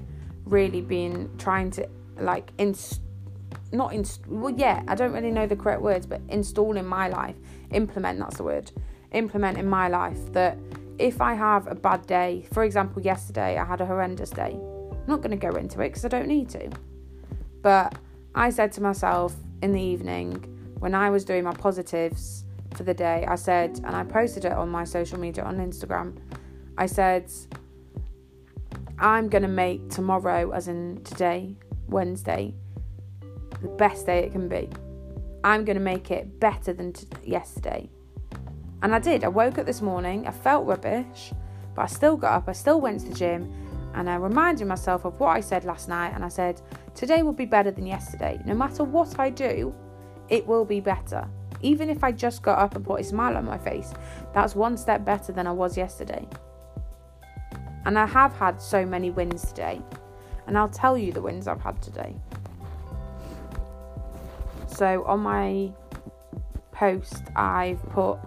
really 0.45 0.81
been 0.81 1.31
trying 1.39 1.71
to 1.73 1.89
like 2.21 2.51
inst 2.59 3.01
not 3.73 3.93
in 3.93 4.05
well 4.27 4.53
yeah 4.57 4.83
I 4.89 4.95
don't 4.95 5.13
really 5.13 5.31
know 5.31 5.47
the 5.47 5.57
correct 5.57 5.83
words 5.83 6.07
but 6.07 6.21
install 6.29 6.77
in 6.77 6.87
my 6.87 7.09
life 7.09 7.37
implement 7.71 8.19
that's 8.19 8.39
the 8.39 8.45
word 8.45 8.73
implement 9.13 9.59
in 9.59 9.67
my 9.67 9.89
life 9.89 10.33
that 10.33 10.59
if 10.99 11.21
I 11.21 11.35
have 11.35 11.67
a 11.67 11.75
bad 11.75 12.07
day 12.07 12.47
for 12.53 12.65
example 12.65 13.01
yesterday 13.03 13.57
I 13.57 13.65
had 13.65 13.81
a 13.81 13.87
horrendous 13.87 14.31
day 14.31 14.53
I'm 14.53 15.07
not 15.07 15.23
going 15.23 15.31
to 15.31 15.37
go 15.37 15.57
into 15.57 15.81
it 15.81 15.91
because 15.91 16.05
I 16.05 16.09
don't 16.09 16.29
need 16.29 16.49
to 16.51 16.71
but 17.63 17.95
I 18.35 18.51
said 18.51 18.73
to 18.73 18.83
myself 18.83 19.35
in 19.63 19.73
the 19.73 19.81
evening 19.81 20.45
when 20.79 20.95
I 20.95 21.11
was 21.11 21.25
doing 21.25 21.45
my 21.45 21.53
positives 21.53 22.45
for 22.75 22.85
the 22.85 22.95
day, 22.95 23.25
I 23.27 23.35
said, 23.35 23.81
and 23.85 23.97
I 23.97 24.05
posted 24.05 24.45
it 24.45 24.53
on 24.53 24.69
my 24.69 24.85
social 24.85 25.19
media 25.19 25.45
on 25.45 25.59
Instagram, 25.59 26.17
I 26.77 26.87
said, 26.87 27.31
I'm 28.99 29.29
going 29.29 29.43
to 29.43 29.49
make 29.49 29.91
tomorrow, 29.91 30.53
as 30.53 30.69
in 30.69 31.03
today, 31.05 31.57
Wednesday, 31.89 32.55
the 33.63 33.69
best 33.69 34.07
day 34.07 34.21
it 34.21 34.33
can 34.33 34.49
be. 34.49 34.69
I'm 35.43 35.65
going 35.65 35.77
to 35.77 35.83
make 35.83 36.11
it 36.11 36.39
better 36.39 36.73
than 36.73 36.93
t- 36.93 37.07
yesterday. 37.25 37.91
And 38.83 38.95
I 38.95 38.99
did. 38.99 39.25
I 39.25 39.29
woke 39.29 39.59
up 39.59 39.67
this 39.67 39.83
morning, 39.83 40.27
I 40.27 40.31
felt 40.31 40.67
rubbish, 40.67 41.33
but 41.75 41.83
I 41.83 41.87
still 41.87 42.17
got 42.17 42.33
up, 42.35 42.49
I 42.49 42.53
still 42.53 42.81
went 42.81 43.01
to 43.01 43.09
the 43.09 43.15
gym, 43.15 43.53
and 43.95 44.09
I 44.09 44.17
reminded 44.17 44.67
myself 44.67 45.05
of 45.05 45.19
what 45.19 45.31
I 45.31 45.41
said 45.41 45.65
last 45.65 45.89
night. 45.89 46.13
And 46.15 46.25
I 46.25 46.29
said, 46.29 46.61
Today 46.95 47.23
will 47.23 47.33
be 47.33 47.47
better 47.47 47.71
than 47.71 47.87
yesterday. 47.87 48.41
No 48.45 48.55
matter 48.55 48.85
what 48.85 49.19
I 49.19 49.31
do, 49.31 49.75
it 50.29 50.47
will 50.47 50.65
be 50.65 50.81
better. 50.81 51.27
Even 51.61 51.91
if 51.91 52.05
I 52.05 52.13
just 52.13 52.43
got 52.43 52.59
up 52.59 52.77
and 52.77 52.85
put 52.85 53.01
a 53.01 53.05
smile 53.05 53.37
on 53.37 53.45
my 53.45 53.59
face, 53.59 53.93
that's 54.33 54.55
one 54.55 54.77
step 54.77 55.05
better 55.05 55.33
than 55.33 55.47
I 55.47 55.53
was 55.53 55.77
yesterday. 55.77 56.27
And 57.85 57.99
I 57.99 58.07
have 58.07 58.33
had 58.35 58.61
so 58.61 58.85
many 58.85 59.11
wins 59.11 59.47
today. 59.47 59.81
And 60.47 60.57
I'll 60.57 60.69
tell 60.69 60.97
you 60.97 61.13
the 61.13 61.23
wins 61.23 61.49
I've 61.49 61.61
had 61.61 61.81
today. 61.83 62.15
So 64.67 65.05
on 65.05 65.21
my 65.21 65.71
post, 66.73 67.25
I've 67.35 67.83
put 67.91 68.19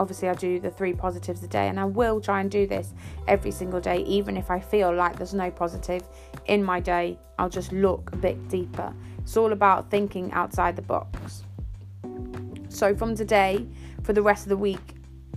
obviously 0.00 0.30
I 0.30 0.34
do 0.34 0.58
the 0.58 0.70
three 0.70 0.94
positives 0.94 1.42
a 1.42 1.46
day 1.46 1.68
and 1.68 1.78
I 1.78 1.84
will 1.84 2.22
try 2.22 2.40
and 2.40 2.50
do 2.50 2.66
this 2.66 2.94
every 3.28 3.50
single 3.50 3.80
day 3.80 3.98
even 4.04 4.34
if 4.34 4.50
I 4.50 4.58
feel 4.58 4.92
like 4.92 5.16
there's 5.16 5.34
no 5.34 5.50
positive 5.50 6.02
in 6.46 6.64
my 6.64 6.80
day 6.80 7.18
I'll 7.38 7.50
just 7.50 7.70
look 7.70 8.10
a 8.14 8.16
bit 8.16 8.48
deeper. 8.48 8.94
It's 9.18 9.36
all 9.36 9.52
about 9.52 9.90
thinking 9.90 10.32
outside 10.32 10.74
the 10.74 10.82
box. 10.82 11.44
So 12.70 12.96
from 12.96 13.14
today 13.14 13.66
for 14.02 14.14
the 14.14 14.22
rest 14.22 14.46
of 14.46 14.48
the 14.48 14.56
week 14.56 14.94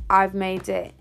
I've 0.09 0.33
made 0.33 0.69
it 0.69 0.93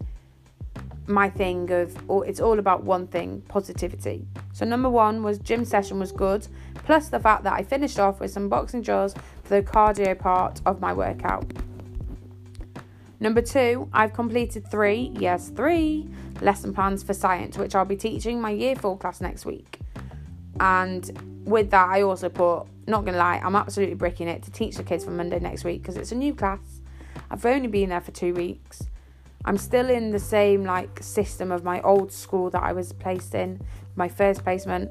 my 1.07 1.31
thing 1.31 1.71
of 1.71 1.97
or 2.09 2.27
it's 2.27 2.41
all 2.41 2.59
about 2.59 2.83
one 2.83 3.07
thing 3.07 3.43
positivity. 3.47 4.27
So 4.53 4.67
number 4.67 4.91
one 4.91 5.23
was 5.23 5.39
gym 5.39 5.65
session 5.65 6.01
was 6.01 6.11
good 6.11 6.49
plus 6.85 7.11
the 7.11 7.21
fact 7.21 7.45
that 7.45 7.53
I 7.53 7.63
finished 7.63 8.01
off 8.01 8.19
with 8.19 8.33
some 8.33 8.49
boxing 8.49 8.83
drills 8.83 9.15
for 9.45 9.61
the 9.61 9.63
cardio 9.63 10.19
part 10.19 10.61
of 10.67 10.81
my 10.81 10.93
workout 10.93 11.45
Number 13.23 13.41
two, 13.41 13.89
I've 13.93 14.13
completed 14.13 14.67
three, 14.69 15.13
yes, 15.15 15.49
three 15.51 16.09
lesson 16.41 16.75
plans 16.75 17.05
for 17.05 17.15
science, 17.15 17.57
which 17.57 17.77
I'll 17.77 17.85
be 17.85 17.95
teaching 17.95 18.41
my 18.41 18.51
year 18.51 18.75
four 18.75 18.99
class 18.99 19.21
next 19.21 19.47
week. 19.47 19.79
And 20.59 21.45
with 21.45 21.71
that, 21.71 21.89
I 21.89 22.03
also 22.03 22.29
put, 22.29 22.65
not 22.89 23.05
gonna 23.05 23.19
lie, 23.19 23.41
I'm 23.41 23.55
absolutely 23.55 23.95
bricking 23.95 24.27
it 24.27 24.43
to 24.43 24.51
teach 24.51 24.75
the 24.75 24.83
kids 24.83 25.05
for 25.05 25.13
Monday 25.13 25.39
next 25.39 25.63
week 25.63 25.83
because 25.83 25.97
it's 25.97 26.11
a 26.11 26.17
new 26.17 26.35
class. 26.35 26.81
I've 27.31 27.47
only 27.47 27.69
been 27.69 27.91
there 27.91 28.01
for 28.01 28.11
two 28.11 28.35
weeks. 28.35 28.89
I'm 29.45 29.57
still 29.57 29.89
in 29.89 30.11
the 30.11 30.19
same 30.19 30.65
like 30.65 31.01
system 31.01 31.53
of 31.53 31.63
my 31.63 31.81
old 31.83 32.11
school 32.11 32.51
that 32.51 32.65
I 32.65 32.73
was 32.73 32.93
placed 32.93 33.37
in, 33.37 33.61
my 33.95 34.09
first 34.09 34.43
placement. 34.43 34.91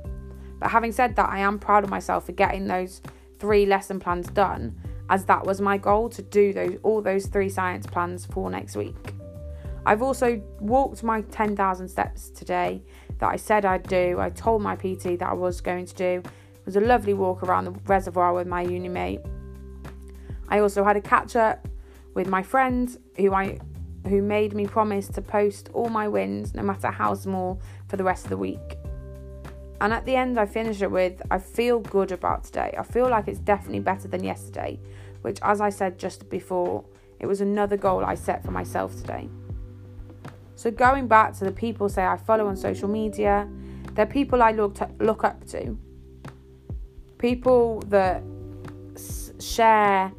But 0.57 0.71
having 0.71 0.93
said 0.93 1.17
that, 1.17 1.29
I 1.29 1.39
am 1.39 1.59
proud 1.59 1.83
of 1.83 1.89
myself 1.89 2.27
for 2.27 2.31
getting 2.31 2.67
those 2.67 3.01
three 3.39 3.65
lesson 3.65 3.99
plans 3.99 4.27
done 4.29 4.79
as 5.11 5.25
that 5.25 5.45
was 5.45 5.59
my 5.59 5.77
goal 5.77 6.07
to 6.07 6.21
do 6.21 6.53
those 6.53 6.77
all 6.83 7.01
those 7.01 7.27
three 7.27 7.49
science 7.49 7.85
plans 7.85 8.25
for 8.25 8.49
next 8.49 8.77
week. 8.77 9.13
I've 9.85 10.01
also 10.01 10.41
walked 10.59 11.03
my 11.03 11.21
10,000 11.21 11.87
steps 11.89 12.29
today 12.29 12.81
that 13.19 13.27
I 13.29 13.35
said 13.35 13.65
I'd 13.65 13.83
do. 13.83 14.19
I 14.19 14.29
told 14.29 14.61
my 14.61 14.75
PT 14.75 15.19
that 15.19 15.27
I 15.27 15.33
was 15.33 15.59
going 15.59 15.85
to 15.85 15.95
do. 15.95 16.23
It 16.23 16.65
was 16.65 16.77
a 16.77 16.81
lovely 16.81 17.13
walk 17.13 17.43
around 17.43 17.65
the 17.65 17.71
reservoir 17.87 18.33
with 18.33 18.47
my 18.47 18.61
uni 18.61 18.87
mate. 18.87 19.19
I 20.47 20.59
also 20.59 20.83
had 20.83 20.95
a 20.95 21.01
catch 21.01 21.35
up 21.35 21.67
with 22.13 22.27
my 22.27 22.41
friend 22.41 22.95
who 23.17 23.33
I 23.33 23.59
who 24.07 24.21
made 24.21 24.53
me 24.55 24.65
promise 24.65 25.07
to 25.09 25.21
post 25.21 25.69
all 25.73 25.89
my 25.89 26.07
wins 26.07 26.55
no 26.55 26.63
matter 26.63 26.89
how 26.89 27.13
small 27.15 27.61
for 27.87 27.97
the 27.97 28.03
rest 28.03 28.23
of 28.25 28.29
the 28.29 28.37
week. 28.37 28.77
And 29.81 29.91
at 29.93 30.05
the 30.05 30.15
end, 30.15 30.39
I 30.39 30.45
finish 30.45 30.81
it 30.83 30.91
with 30.91 31.21
I 31.31 31.39
feel 31.39 31.79
good 31.79 32.11
about 32.11 32.43
today. 32.43 32.75
I 32.77 32.83
feel 32.83 33.09
like 33.09 33.27
it's 33.27 33.39
definitely 33.39 33.79
better 33.79 34.07
than 34.07 34.23
yesterday, 34.23 34.79
which, 35.21 35.39
as 35.41 35.61
I 35.61 35.69
said 35.69 35.99
just 35.99 36.29
before, 36.29 36.83
it 37.19 37.25
was 37.25 37.41
another 37.41 37.77
goal 37.77 38.03
I 38.03 38.15
set 38.15 38.43
for 38.43 38.51
myself 38.51 38.95
today. 38.95 39.29
So, 40.55 40.71
going 40.71 41.07
back 41.07 41.37
to 41.37 41.45
the 41.45 41.51
people 41.51 41.89
say 41.89 42.05
I 42.05 42.17
follow 42.17 42.47
on 42.47 42.55
social 42.55 42.87
media, 42.87 43.47
they're 43.93 44.05
people 44.05 44.41
I 44.41 44.51
look, 44.51 44.75
to, 44.75 44.89
look 44.99 45.23
up 45.23 45.45
to. 45.47 45.77
People 47.17 47.81
that 47.87 48.23
s- 48.95 49.31
share 49.39 50.11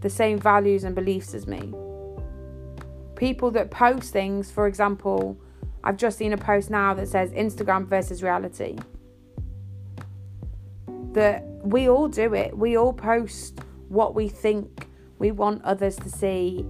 the 0.00 0.10
same 0.10 0.38
values 0.38 0.84
and 0.84 0.94
beliefs 0.94 1.34
as 1.34 1.46
me. 1.46 1.72
People 3.16 3.50
that 3.52 3.70
post 3.70 4.12
things, 4.12 4.50
for 4.50 4.66
example, 4.66 5.38
I've 5.82 5.96
just 5.96 6.18
seen 6.18 6.32
a 6.32 6.36
post 6.36 6.70
now 6.70 6.94
that 6.94 7.08
says 7.08 7.30
Instagram 7.32 7.86
versus 7.86 8.22
reality 8.22 8.76
that 11.14 11.44
we 11.62 11.88
all 11.88 12.08
do 12.08 12.34
it. 12.34 12.56
We 12.56 12.76
all 12.76 12.92
post 12.92 13.60
what 13.88 14.14
we 14.14 14.28
think 14.28 14.88
we 15.18 15.30
want 15.30 15.62
others 15.64 15.96
to 15.96 16.10
see, 16.10 16.64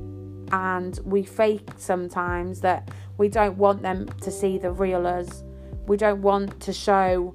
and 0.52 0.98
we 1.04 1.22
fake 1.22 1.70
sometimes 1.76 2.60
that 2.60 2.90
we 3.16 3.28
don't 3.28 3.56
want 3.56 3.82
them 3.82 4.08
to 4.20 4.30
see 4.30 4.58
the 4.58 4.70
real 4.70 5.06
us. 5.06 5.42
We 5.86 5.96
don't 5.96 6.22
want 6.22 6.60
to 6.60 6.72
show 6.72 7.34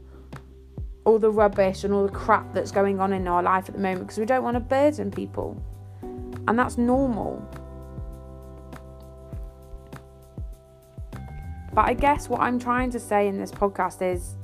all 1.06 1.20
the 1.20 1.32
rubbish 1.32 1.84
and 1.84 1.94
all 1.94 2.06
the 2.06 2.14
crap 2.14 2.54
that's 2.54 2.72
going 2.72 3.00
on 3.00 3.14
in 3.14 3.28
our 3.28 3.42
life 3.42 3.68
at 3.68 3.76
the 3.76 3.82
moment 3.82 4.02
because 4.02 4.20
we 4.20 4.26
don't 4.26 4.44
want 4.44 4.56
to 4.56 4.60
burden 4.60 5.12
people. 5.12 5.62
And 6.48 6.58
that's 6.58 6.78
normal. 6.78 7.44
But 11.74 11.86
I 11.86 11.94
guess 11.94 12.28
what 12.28 12.42
I'm 12.42 12.60
trying 12.60 12.92
to 12.92 13.00
say 13.00 13.28
in 13.28 13.38
this 13.38 13.52
podcast 13.52 14.02
is 14.02 14.36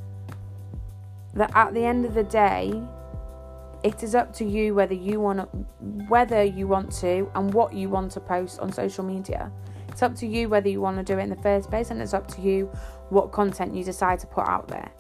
that 1.34 1.52
at 1.56 1.74
the 1.74 1.84
end 1.84 2.06
of 2.06 2.14
the 2.14 2.24
day, 2.24 2.82
it 3.86 4.02
is 4.02 4.16
up 4.16 4.34
to 4.34 4.44
you 4.44 4.74
whether 4.74 4.96
you 4.96 5.20
want 5.20 5.48
whether 6.10 6.44
you 6.44 6.68
want 6.68 6.92
to 6.92 7.30
and 7.36 7.54
what 7.54 7.72
you 7.72 7.88
want 7.88 8.12
to 8.14 8.20
post 8.20 8.60
on 8.60 8.74
social 8.74 9.04
media. 9.04 9.52
It's 9.90 10.02
up 10.02 10.16
to 10.16 10.26
you 10.26 10.50
whether 10.50 10.68
you 10.68 10.82
want 10.82 10.98
to 10.98 11.04
do 11.04 11.20
it 11.20 11.22
in 11.22 11.30
the 11.30 11.36
first 11.44 11.70
place, 11.70 11.92
and 11.92 12.02
it's 12.02 12.16
up 12.16 12.28
to 12.30 12.42
you 12.42 12.66
what 13.10 13.32
content 13.32 13.76
you 13.76 13.84
decide 13.84 14.18
to 14.20 14.28
put 14.28 14.48
out 14.48 14.68
there. 14.68 14.92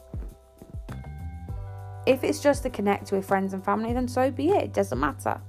If 2.06 2.24
it's 2.24 2.40
just 2.40 2.62
to 2.62 2.70
connect 2.70 3.12
with 3.12 3.26
friends 3.26 3.54
and 3.54 3.66
family, 3.66 3.92
then 3.92 4.08
so 4.08 4.30
be 4.30 4.50
it. 4.50 4.66
It 4.66 4.74
doesn't 4.74 5.00
matter. 5.00 5.42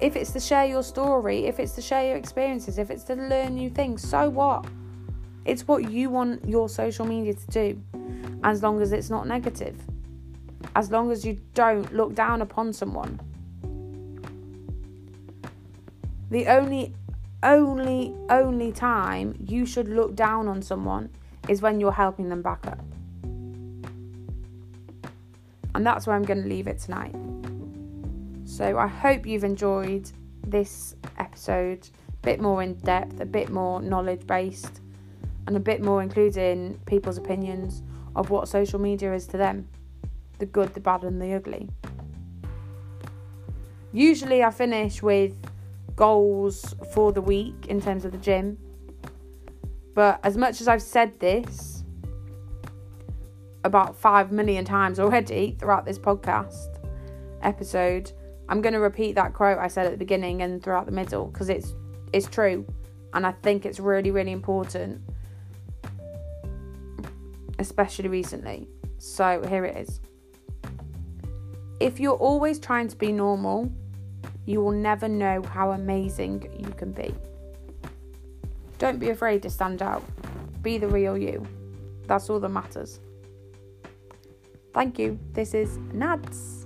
If 0.00 0.16
it's 0.16 0.32
to 0.32 0.40
share 0.40 0.66
your 0.66 0.82
story, 0.82 1.46
if 1.46 1.58
it's 1.58 1.72
to 1.72 1.80
share 1.80 2.06
your 2.06 2.16
experiences, 2.16 2.76
if 2.76 2.90
it's 2.90 3.04
to 3.04 3.14
learn 3.14 3.54
new 3.54 3.70
things, 3.70 4.06
so 4.06 4.28
what? 4.28 4.66
It's 5.46 5.66
what 5.66 5.90
you 5.90 6.10
want 6.10 6.46
your 6.46 6.68
social 6.68 7.06
media 7.06 7.32
to 7.32 7.46
do, 7.46 7.82
as 8.44 8.62
long 8.62 8.82
as 8.82 8.92
it's 8.92 9.08
not 9.08 9.26
negative. 9.26 9.76
As 10.76 10.90
long 10.90 11.10
as 11.10 11.24
you 11.24 11.40
don't 11.54 11.92
look 11.92 12.14
down 12.14 12.42
upon 12.42 12.72
someone. 12.72 13.20
The 16.30 16.46
only, 16.46 16.94
only, 17.42 18.14
only 18.28 18.72
time 18.72 19.34
you 19.40 19.66
should 19.66 19.88
look 19.88 20.14
down 20.14 20.46
on 20.46 20.62
someone 20.62 21.10
is 21.48 21.60
when 21.60 21.80
you're 21.80 21.92
helping 21.92 22.28
them 22.28 22.42
back 22.42 22.66
up. 22.66 22.84
And 25.74 25.86
that's 25.86 26.06
where 26.06 26.14
I'm 26.14 26.22
going 26.22 26.42
to 26.42 26.48
leave 26.48 26.66
it 26.66 26.78
tonight. 26.78 27.14
So 28.44 28.78
I 28.78 28.86
hope 28.86 29.26
you've 29.26 29.44
enjoyed 29.44 30.10
this 30.46 30.94
episode, 31.18 31.88
a 32.08 32.12
bit 32.22 32.40
more 32.40 32.62
in 32.62 32.74
depth, 32.74 33.20
a 33.20 33.26
bit 33.26 33.48
more 33.48 33.80
knowledge 33.80 34.26
based, 34.26 34.80
and 35.46 35.56
a 35.56 35.60
bit 35.60 35.82
more 35.82 36.02
including 36.02 36.78
people's 36.86 37.18
opinions 37.18 37.82
of 38.14 38.30
what 38.30 38.48
social 38.48 38.78
media 38.78 39.14
is 39.14 39.26
to 39.28 39.36
them 39.36 39.68
the 40.40 40.46
good, 40.46 40.74
the 40.74 40.80
bad, 40.80 41.04
and 41.04 41.20
the 41.20 41.34
ugly. 41.34 41.68
Usually 43.92 44.42
I 44.42 44.50
finish 44.50 45.02
with 45.02 45.34
goals 45.96 46.74
for 46.92 47.12
the 47.12 47.20
week 47.20 47.66
in 47.68 47.80
terms 47.80 48.04
of 48.04 48.12
the 48.12 48.18
gym. 48.18 48.58
But 49.94 50.20
as 50.22 50.36
much 50.36 50.60
as 50.60 50.68
I've 50.68 50.82
said 50.82 51.18
this 51.20 51.84
about 53.64 53.94
5 53.94 54.32
million 54.32 54.64
times 54.64 54.98
already 54.98 55.56
throughout 55.58 55.84
this 55.84 55.98
podcast 55.98 56.78
episode, 57.42 58.12
I'm 58.48 58.62
going 58.62 58.72
to 58.72 58.80
repeat 58.80 59.14
that 59.16 59.34
quote 59.34 59.58
I 59.58 59.68
said 59.68 59.86
at 59.86 59.92
the 59.92 59.98
beginning 59.98 60.42
and 60.42 60.62
throughout 60.62 60.86
the 60.86 60.92
middle 60.92 61.26
because 61.26 61.48
it's 61.48 61.74
it's 62.12 62.26
true 62.26 62.66
and 63.12 63.24
I 63.24 63.30
think 63.30 63.64
it's 63.64 63.78
really 63.78 64.10
really 64.10 64.32
important 64.32 65.02
especially 67.60 68.08
recently. 68.08 68.66
So 68.98 69.42
here 69.46 69.64
it 69.64 69.76
is. 69.76 70.00
If 71.80 71.98
you're 71.98 72.16
always 72.16 72.58
trying 72.58 72.88
to 72.88 72.96
be 72.96 73.10
normal, 73.10 73.72
you 74.44 74.60
will 74.60 74.70
never 74.70 75.08
know 75.08 75.42
how 75.42 75.70
amazing 75.70 76.46
you 76.58 76.70
can 76.74 76.92
be. 76.92 77.14
Don't 78.78 78.98
be 78.98 79.08
afraid 79.08 79.42
to 79.42 79.50
stand 79.50 79.80
out. 79.80 80.04
Be 80.60 80.76
the 80.76 80.88
real 80.88 81.16
you. 81.16 81.46
That's 82.06 82.28
all 82.28 82.38
that 82.40 82.50
matters. 82.50 83.00
Thank 84.74 84.98
you. 84.98 85.18
This 85.32 85.54
is 85.54 85.78
Nads. 85.94 86.59